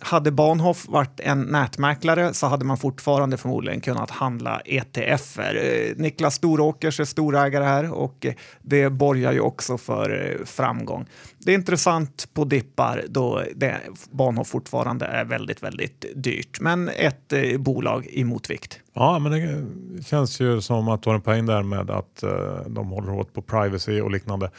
hade 0.00 0.30
Bahnhof 0.30 0.88
varit 0.88 1.20
en 1.20 1.42
nätmäklare 1.42 2.34
så 2.34 2.46
hade 2.46 2.64
man 2.64 2.76
fortfarande 2.76 3.36
förmodligen 3.36 3.80
kunnat 3.80 4.10
handla 4.10 4.60
ETFer. 4.64 5.60
Eh, 5.62 5.96
Niklas 5.96 6.34
Storåkers 6.34 7.00
är 7.00 7.04
storägare 7.04 7.64
här 7.64 7.92
och 7.92 8.26
eh, 8.26 8.34
det 8.62 8.90
borgar 8.90 9.32
ju 9.32 9.40
också 9.40 9.78
för 9.78 10.36
eh, 10.40 10.44
framgång. 10.44 11.06
Det 11.38 11.50
är 11.50 11.54
intressant 11.54 12.28
på 12.34 12.44
dippar 12.44 13.04
då 13.08 13.42
det, 13.54 13.80
Bahnhof 14.10 14.48
fortfarande 14.48 15.06
är 15.06 15.24
väldigt, 15.24 15.62
väldigt 15.62 16.04
dyrt, 16.14 16.60
men 16.60 16.88
ett 16.88 17.32
eh, 17.32 17.58
bolag 17.58 18.06
i 18.06 18.24
motvikt. 18.24 18.80
Ja, 18.92 19.18
men 19.18 19.32
det 19.32 20.02
känns 20.02 20.40
ju 20.40 20.60
som 20.60 20.88
att 20.88 21.02
du 21.02 21.10
har 21.10 21.14
en 21.14 21.22
poäng 21.22 21.46
där 21.46 21.62
med 21.62 21.90
att 21.90 22.24
de 22.66 22.88
håller 22.88 23.12
hårt 23.12 23.32
på 23.32 23.42
privacy 23.42 24.00
och 24.00 24.10
liknande. 24.10 24.50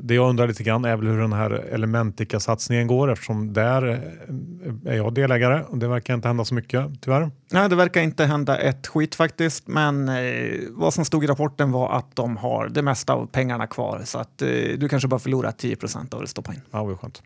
Det 0.00 0.14
jag 0.14 0.28
undrar 0.28 0.48
lite 0.48 0.62
grann 0.62 0.84
är 0.84 0.96
väl 0.96 1.06
hur 1.06 1.20
den 1.20 1.32
här 1.32 1.50
Elementica-satsningen 1.50 2.86
går 2.86 3.12
eftersom 3.12 3.52
där 3.52 3.82
är 4.86 4.96
jag 4.96 5.14
delägare 5.14 5.62
och 5.62 5.78
det 5.78 5.88
verkar 5.88 6.14
inte 6.14 6.28
hända 6.28 6.44
så 6.44 6.54
mycket 6.54 6.86
tyvärr. 7.00 7.30
Nej, 7.52 7.68
det 7.68 7.76
verkar 7.76 8.00
inte 8.00 8.24
hända 8.24 8.58
ett 8.58 8.86
skit 8.86 9.14
faktiskt, 9.14 9.68
men 9.68 10.08
eh, 10.08 10.60
vad 10.70 10.94
som 10.94 11.04
stod 11.04 11.24
i 11.24 11.26
rapporten 11.26 11.72
var 11.72 11.92
att 11.92 12.16
de 12.16 12.36
har 12.36 12.68
det 12.68 12.82
mesta 12.82 13.12
av 13.12 13.26
pengarna 13.26 13.66
kvar 13.66 14.00
så 14.04 14.18
att 14.18 14.42
eh, 14.42 14.48
du 14.78 14.88
kanske 14.88 15.08
bara 15.08 15.20
förlorar 15.20 15.52
10 15.52 15.76
procent 15.76 16.14
av 16.14 16.20
det 16.20 16.26
stoppar 16.26 16.52
in. 16.52 16.60
Ja, 16.70 16.84
vad 16.84 17.00
skönt. 17.00 17.22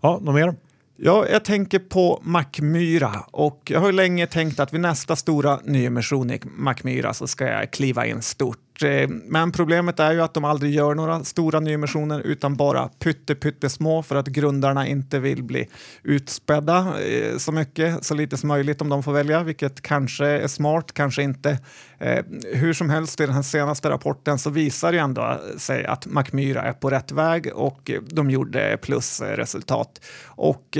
Ja, 0.00 0.18
något 0.22 0.34
mer? 0.34 0.54
Ja, 0.96 1.26
jag 1.26 1.44
tänker 1.44 1.78
på 1.78 2.20
Mackmyra 2.22 3.24
och 3.30 3.60
jag 3.64 3.80
har 3.80 3.92
länge 3.92 4.26
tänkt 4.26 4.60
att 4.60 4.72
vid 4.72 4.80
nästa 4.80 5.16
stora 5.16 5.60
nyemission 5.64 6.30
i 6.30 6.40
Mackmyra 6.56 7.14
så 7.14 7.26
ska 7.26 7.46
jag 7.46 7.70
kliva 7.70 8.06
in 8.06 8.22
stort 8.22 8.58
Eh, 8.58 8.69
Eh, 8.82 9.08
men 9.08 9.52
problemet 9.52 10.00
är 10.00 10.12
ju 10.12 10.20
att 10.20 10.34
de 10.34 10.44
aldrig 10.44 10.74
gör 10.74 10.94
några 10.94 11.24
stora 11.24 11.60
nyemissioner 11.60 12.20
utan 12.20 12.56
bara 12.56 12.88
pytte, 12.88 13.34
pyttesmå 13.34 14.02
för 14.02 14.16
att 14.16 14.26
grundarna 14.26 14.86
inte 14.86 15.18
vill 15.18 15.42
bli 15.42 15.68
utspädda 16.02 17.00
eh, 17.00 17.36
så 17.36 17.52
mycket, 17.52 18.04
så 18.04 18.14
lite 18.14 18.36
som 18.36 18.48
möjligt 18.48 18.80
om 18.80 18.88
de 18.88 19.02
får 19.02 19.12
välja, 19.12 19.42
vilket 19.42 19.80
kanske 19.80 20.26
är 20.26 20.48
smart, 20.48 20.92
kanske 20.92 21.22
inte. 21.22 21.58
Eh, 21.98 22.24
hur 22.54 22.72
som 22.72 22.90
helst, 22.90 23.20
i 23.20 23.26
den 23.26 23.34
här 23.34 23.42
senaste 23.42 23.90
rapporten 23.90 24.38
så 24.38 24.50
visar 24.50 24.92
det 24.92 24.98
ju 24.98 25.04
ändå 25.04 25.40
sig 25.56 25.84
att 25.84 26.06
Macmyra 26.06 26.62
är 26.62 26.72
på 26.72 26.90
rätt 26.90 27.12
väg 27.12 27.50
och 27.54 27.90
de 28.10 28.30
gjorde 28.30 28.78
plusresultat. 28.82 30.00
Och 30.26 30.78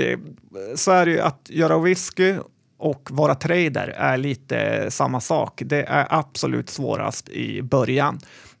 så 0.75 0.91
är 0.91 1.05
det 1.05 1.11
ju 1.11 1.19
att 1.19 1.47
göra 1.49 1.77
whisky 1.79 2.35
och 2.81 3.09
vara 3.11 3.35
trader 3.35 3.87
är 3.87 4.17
lite 4.17 4.85
samma 4.91 5.19
sak. 5.19 5.61
Det 5.65 5.83
är 5.83 6.07
absolut 6.09 6.69
svårast 6.69 7.29
i 7.29 7.61
början. 7.61 8.19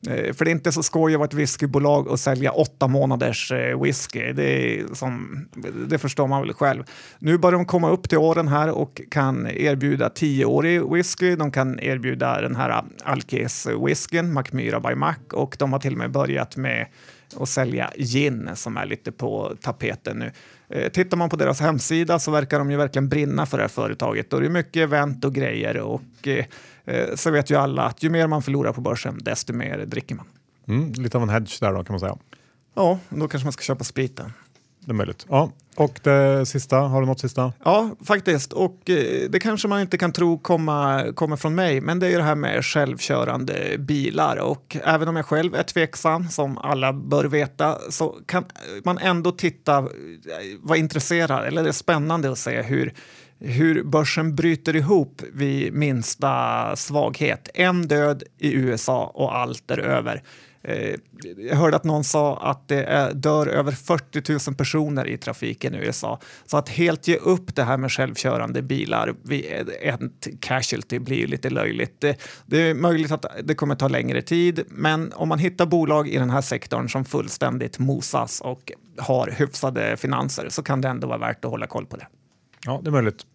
Eh, 0.09 0.33
för 0.33 0.45
det 0.45 0.51
är 0.51 0.55
inte 0.55 0.71
så 0.71 0.83
skoj 0.83 1.13
att 1.13 1.19
vara 1.19 1.27
ett 1.27 1.33
whiskybolag 1.33 2.07
och 2.07 2.19
sälja 2.19 2.51
åtta 2.51 2.87
månaders 2.87 3.51
eh, 3.51 3.81
whisky. 3.81 4.33
Det, 4.33 4.83
som, 4.93 5.45
det 5.87 5.97
förstår 5.97 6.27
man 6.27 6.41
väl 6.41 6.53
själv. 6.53 6.83
Nu 7.19 7.37
börjar 7.37 7.57
de 7.57 7.65
komma 7.65 7.89
upp 7.89 8.09
till 8.09 8.17
åren 8.17 8.47
här 8.47 8.69
och 8.69 9.01
kan 9.11 9.47
erbjuda 9.47 10.09
tioårig 10.09 10.93
whisky. 10.93 11.35
De 11.35 11.51
kan 11.51 11.79
erbjuda 11.79 12.41
den 12.41 12.55
här 12.55 12.83
alkis-whiskyn, 13.03 14.33
Macmyra 14.33 14.79
by 14.79 14.95
Mac, 14.95 15.15
och 15.33 15.55
de 15.59 15.73
har 15.73 15.79
till 15.79 15.93
och 15.93 15.99
med 15.99 16.11
börjat 16.11 16.57
med 16.57 16.87
att 17.39 17.49
sälja 17.49 17.91
gin 17.97 18.49
som 18.55 18.77
är 18.77 18.85
lite 18.85 19.11
på 19.11 19.55
tapeten 19.61 20.19
nu. 20.19 20.31
Eh, 20.71 20.89
Tittar 20.89 21.17
man 21.17 21.29
på 21.29 21.35
deras 21.35 21.61
hemsida 21.61 22.19
så 22.19 22.31
verkar 22.31 22.59
de 22.59 22.71
ju 22.71 22.77
verkligen 22.77 23.09
brinna 23.09 23.45
för 23.45 23.57
det 23.57 23.63
här 23.63 23.69
företaget 23.69 24.33
och 24.33 24.41
det 24.41 24.47
är 24.47 24.49
mycket 24.49 24.81
event 24.83 25.25
och 25.25 25.33
grejer 25.33 25.77
och 25.77 26.01
eh, 26.27 26.45
eh, 26.85 27.15
så 27.15 27.31
vet 27.31 27.49
ju 27.49 27.55
alla 27.55 27.83
att 27.83 28.03
ju 28.03 28.09
mer 28.09 28.27
man 28.27 28.41
förlorar 28.41 28.73
på 28.73 28.81
börsen 28.81 29.19
desto 29.21 29.53
mer 29.53 29.77
dricker 29.77 30.15
man. 30.15 30.25
Mm, 30.67 30.91
lite 30.91 31.17
av 31.17 31.23
en 31.23 31.29
hedge 31.29 31.59
där 31.59 31.73
då 31.73 31.83
kan 31.83 31.93
man 31.93 31.99
säga. 31.99 32.17
Ja, 32.73 32.99
då 33.09 33.27
kanske 33.27 33.45
man 33.45 33.53
ska 33.53 33.61
köpa 33.61 33.83
spriten. 33.83 34.33
Det 34.79 34.91
är 34.91 34.93
möjligt. 34.93 35.25
Ja. 35.29 35.51
Och 35.81 35.99
det 36.03 36.45
sista, 36.45 36.77
har 36.77 37.01
du 37.01 37.07
något 37.07 37.19
sista? 37.19 37.53
Ja, 37.63 37.95
faktiskt. 38.05 38.53
Och 38.53 38.89
eh, 38.89 39.29
det 39.29 39.39
kanske 39.39 39.67
man 39.67 39.81
inte 39.81 39.97
kan 39.97 40.11
tro 40.11 40.37
komma, 40.37 41.03
kommer 41.15 41.35
från 41.35 41.55
mig, 41.55 41.81
men 41.81 41.99
det 41.99 42.05
är 42.05 42.09
ju 42.09 42.17
det 42.17 42.23
här 42.23 42.35
med 42.35 42.65
självkörande 42.65 43.77
bilar. 43.79 44.37
Och 44.37 44.77
även 44.83 45.07
om 45.07 45.15
jag 45.15 45.25
själv 45.25 45.55
är 45.55 45.63
tveksam, 45.63 46.29
som 46.29 46.57
alla 46.57 46.93
bör 46.93 47.25
veta, 47.25 47.77
så 47.89 48.15
kan 48.25 48.45
man 48.83 48.97
ändå 48.97 49.31
titta, 49.31 49.77
eh, 49.77 49.85
vara 50.61 50.77
intresserad, 50.77 51.47
eller 51.47 51.63
det 51.63 51.69
är 51.69 51.73
spännande 51.73 52.31
att 52.31 52.37
se 52.37 52.61
hur 52.61 52.93
hur 53.43 53.83
börsen 53.83 54.35
bryter 54.35 54.75
ihop 54.75 55.21
vid 55.33 55.73
minsta 55.73 56.75
svaghet. 56.75 57.49
En 57.53 57.87
död 57.87 58.23
i 58.37 58.53
USA 58.53 59.11
och 59.13 59.37
allt 59.37 59.71
är 59.71 59.79
över. 59.79 60.23
Eh, 60.63 60.95
jag 61.37 61.55
hörde 61.55 61.75
att 61.75 61.83
någon 61.83 62.03
sa 62.03 62.37
att 62.37 62.67
det 62.67 62.83
är, 62.83 63.13
dör 63.13 63.47
över 63.47 63.71
40 63.71 64.49
000 64.49 64.55
personer 64.55 65.07
i 65.07 65.17
trafiken 65.17 65.75
i 65.75 65.77
USA. 65.77 66.19
Så 66.45 66.57
att 66.57 66.69
helt 66.69 67.07
ge 67.07 67.15
upp 67.15 67.55
det 67.55 67.63
här 67.63 67.77
med 67.77 67.91
självkörande 67.91 68.61
bilar 68.61 69.13
vid 69.23 69.45
en 69.81 70.13
casualty 70.39 70.99
blir 70.99 71.17
ju 71.17 71.27
lite 71.27 71.49
löjligt. 71.49 72.01
Det, 72.01 72.17
det 72.45 72.57
är 72.61 72.73
möjligt 72.73 73.11
att 73.11 73.25
det 73.43 73.55
kommer 73.55 73.75
ta 73.75 73.87
längre 73.87 74.21
tid, 74.21 74.63
men 74.67 75.13
om 75.13 75.29
man 75.29 75.39
hittar 75.39 75.65
bolag 75.65 76.07
i 76.07 76.17
den 76.17 76.29
här 76.29 76.41
sektorn 76.41 76.89
som 76.89 77.05
fullständigt 77.05 77.79
mosas 77.79 78.41
och 78.41 78.71
har 78.97 79.27
hyfsade 79.27 79.97
finanser 79.97 80.49
så 80.49 80.63
kan 80.63 80.81
det 80.81 80.87
ändå 80.87 81.07
vara 81.07 81.17
värt 81.17 81.45
att 81.45 81.51
hålla 81.51 81.67
koll 81.67 81.85
på 81.85 81.97
det. 81.97 82.07
Ja, 82.65 82.79
det 82.83 82.89
är 82.89 82.91
möjligt. 82.91 83.25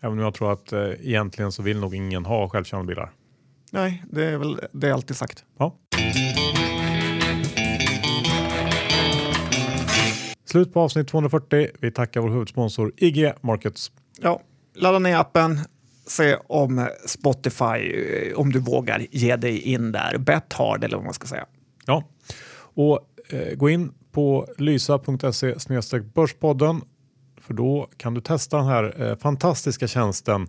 Även 0.00 0.18
om 0.18 0.24
jag 0.24 0.34
tror 0.34 0.52
att 0.52 0.72
eh, 0.72 0.80
egentligen 0.80 1.52
så 1.52 1.62
vill 1.62 1.80
nog 1.80 1.94
ingen 1.94 2.24
ha 2.24 2.48
självkörande 2.48 2.94
bilar. 2.94 3.12
Nej, 3.70 4.04
det 4.10 4.24
är 4.24 4.38
väl 4.38 4.60
det 4.72 4.88
är 4.88 4.92
alltid 4.92 5.16
sagt. 5.16 5.44
Ja. 5.58 5.76
Slut 10.46 10.72
på 10.72 10.80
avsnitt 10.80 11.08
240. 11.08 11.68
Vi 11.80 11.90
tackar 11.90 12.20
vår 12.20 12.28
huvudsponsor 12.28 12.92
IG 12.96 13.32
Markets. 13.40 13.92
Ja, 14.20 14.40
ladda 14.74 14.98
ner 14.98 15.16
appen, 15.16 15.60
se 16.06 16.36
om 16.46 16.88
Spotify, 17.06 17.64
eh, 17.64 18.38
om 18.38 18.52
du 18.52 18.58
vågar 18.58 19.06
ge 19.10 19.36
dig 19.36 19.60
in 19.60 19.92
där. 19.92 20.18
Bet 20.18 20.52
hard 20.52 20.84
eller 20.84 20.96
vad 20.96 21.04
man 21.04 21.14
ska 21.14 21.26
säga. 21.26 21.46
Ja, 21.86 22.04
och 22.58 23.00
eh, 23.30 23.54
gå 23.54 23.70
in 23.70 23.92
på 24.12 24.46
lysa.se 24.58 26.00
börspodden 26.14 26.80
för 27.40 27.54
då 27.54 27.88
kan 27.96 28.14
du 28.14 28.20
testa 28.20 28.56
den 28.56 28.66
här 28.66 29.02
eh, 29.02 29.16
fantastiska 29.16 29.86
tjänsten 29.86 30.48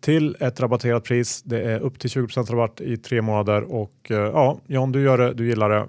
till 0.00 0.36
ett 0.40 0.60
rabatterat 0.60 1.04
pris. 1.04 1.42
Det 1.42 1.62
är 1.62 1.80
upp 1.80 1.98
till 1.98 2.10
20 2.10 2.26
rabatt 2.26 2.80
i 2.80 2.96
tre 2.96 3.22
månader 3.22 3.62
och 3.62 4.10
eh, 4.10 4.16
ja, 4.16 4.58
John, 4.66 4.92
du 4.92 5.02
gör 5.02 5.18
det, 5.18 5.34
du 5.34 5.48
gillar 5.48 5.70
det. 5.70 5.88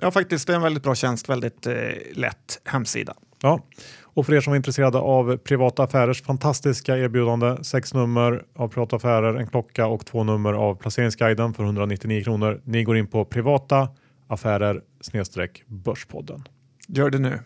Ja, 0.00 0.10
faktiskt, 0.10 0.46
det 0.46 0.52
är 0.52 0.56
en 0.56 0.62
väldigt 0.62 0.82
bra 0.82 0.94
tjänst, 0.94 1.28
väldigt 1.28 1.66
eh, 1.66 1.74
lätt 2.12 2.60
hemsida. 2.64 3.14
Ja, 3.42 3.60
och 4.02 4.26
för 4.26 4.34
er 4.34 4.40
som 4.40 4.52
är 4.52 4.56
intresserade 4.56 4.98
av 4.98 5.36
privata 5.36 5.82
affärers 5.82 6.22
fantastiska 6.22 6.98
erbjudande, 6.98 7.64
sex 7.64 7.94
nummer 7.94 8.44
av 8.56 8.68
privata 8.68 8.96
affärer, 8.96 9.34
en 9.34 9.46
klocka 9.46 9.86
och 9.86 10.06
två 10.06 10.24
nummer 10.24 10.52
av 10.52 10.74
placeringsguiden 10.74 11.54
för 11.54 11.64
199 11.64 12.24
kronor. 12.24 12.60
Ni 12.64 12.84
går 12.84 12.96
in 12.96 13.06
på 13.06 13.24
privata 13.24 13.88
affärer 14.28 14.82
snedstreck 15.00 15.62
börspodden. 15.66 16.48
Gör 16.88 17.10
det 17.10 17.18
nu. 17.18 17.38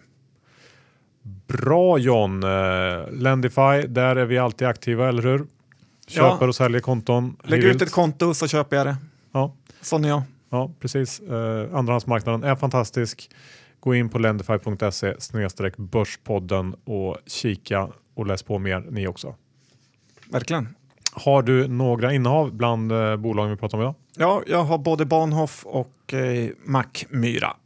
Bra 1.46 1.98
John! 1.98 2.42
Eh, 2.44 3.10
Lendify, 3.12 3.86
där 3.88 4.16
är 4.16 4.24
vi 4.26 4.38
alltid 4.38 4.68
aktiva, 4.68 5.08
eller 5.08 5.22
hur? 5.22 5.46
Köper 6.08 6.44
Ja. 6.44 6.48
och 6.48 6.54
säljer 6.54 6.80
konton. 6.80 7.36
Lägg 7.44 7.64
ut 7.64 7.82
ett 7.82 7.92
konto 7.92 8.34
så 8.34 8.48
köper 8.48 8.76
jag 8.76 8.86
det. 8.86 8.96
Ja, 9.32 9.54
Sån 9.80 10.04
är 10.04 10.08
jag. 10.08 10.22
Ja, 10.50 10.70
precis. 10.80 11.20
Eh, 11.20 11.74
andrahandsmarknaden 11.74 12.44
är 12.44 12.56
fantastisk. 12.56 13.30
Gå 13.80 13.94
in 13.94 14.08
på 14.08 14.18
lendify.se 14.18 15.14
börspodden 15.76 16.74
och 16.84 17.16
kika 17.26 17.88
och 18.14 18.26
läs 18.26 18.42
på 18.42 18.58
mer 18.58 18.86
ni 18.90 19.06
också. 19.06 19.34
Verkligen. 20.30 20.68
Har 21.12 21.42
du 21.42 21.68
några 21.68 22.12
innehav 22.12 22.52
bland 22.52 22.92
eh, 22.92 23.16
bolagen 23.16 23.50
vi 23.50 23.56
pratar 23.56 23.78
om 23.78 23.82
idag? 23.82 23.94
Ja, 24.16 24.42
jag 24.46 24.64
har 24.64 24.78
både 24.78 25.04
Bahnhof 25.04 25.66
och 25.66 26.14
eh, 26.14 26.50
Mackmyra. 26.64 27.56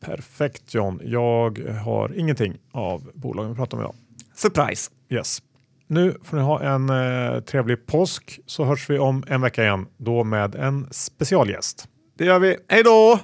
Perfekt 0.00 0.74
John. 0.74 1.00
Jag 1.04 1.58
har 1.58 2.18
ingenting 2.18 2.58
av 2.72 3.10
bolagen 3.14 3.50
vi 3.50 3.56
pratar 3.56 3.76
om 3.76 3.82
idag. 3.82 3.94
Surprise! 4.34 4.90
Yes. 5.08 5.42
Nu 5.90 6.14
får 6.22 6.36
ni 6.36 6.42
ha 6.42 6.62
en 6.62 6.90
eh, 6.90 7.40
trevlig 7.40 7.86
påsk 7.86 8.40
så 8.46 8.64
hörs 8.64 8.90
vi 8.90 8.98
om 8.98 9.24
en 9.26 9.40
vecka 9.40 9.62
igen. 9.62 9.86
Då 9.96 10.24
med 10.24 10.54
en 10.54 10.88
specialgäst. 10.90 11.88
Det 12.18 12.24
gör 12.24 12.38
vi. 12.38 12.56
Hej 12.68 12.82
då! 12.82 13.18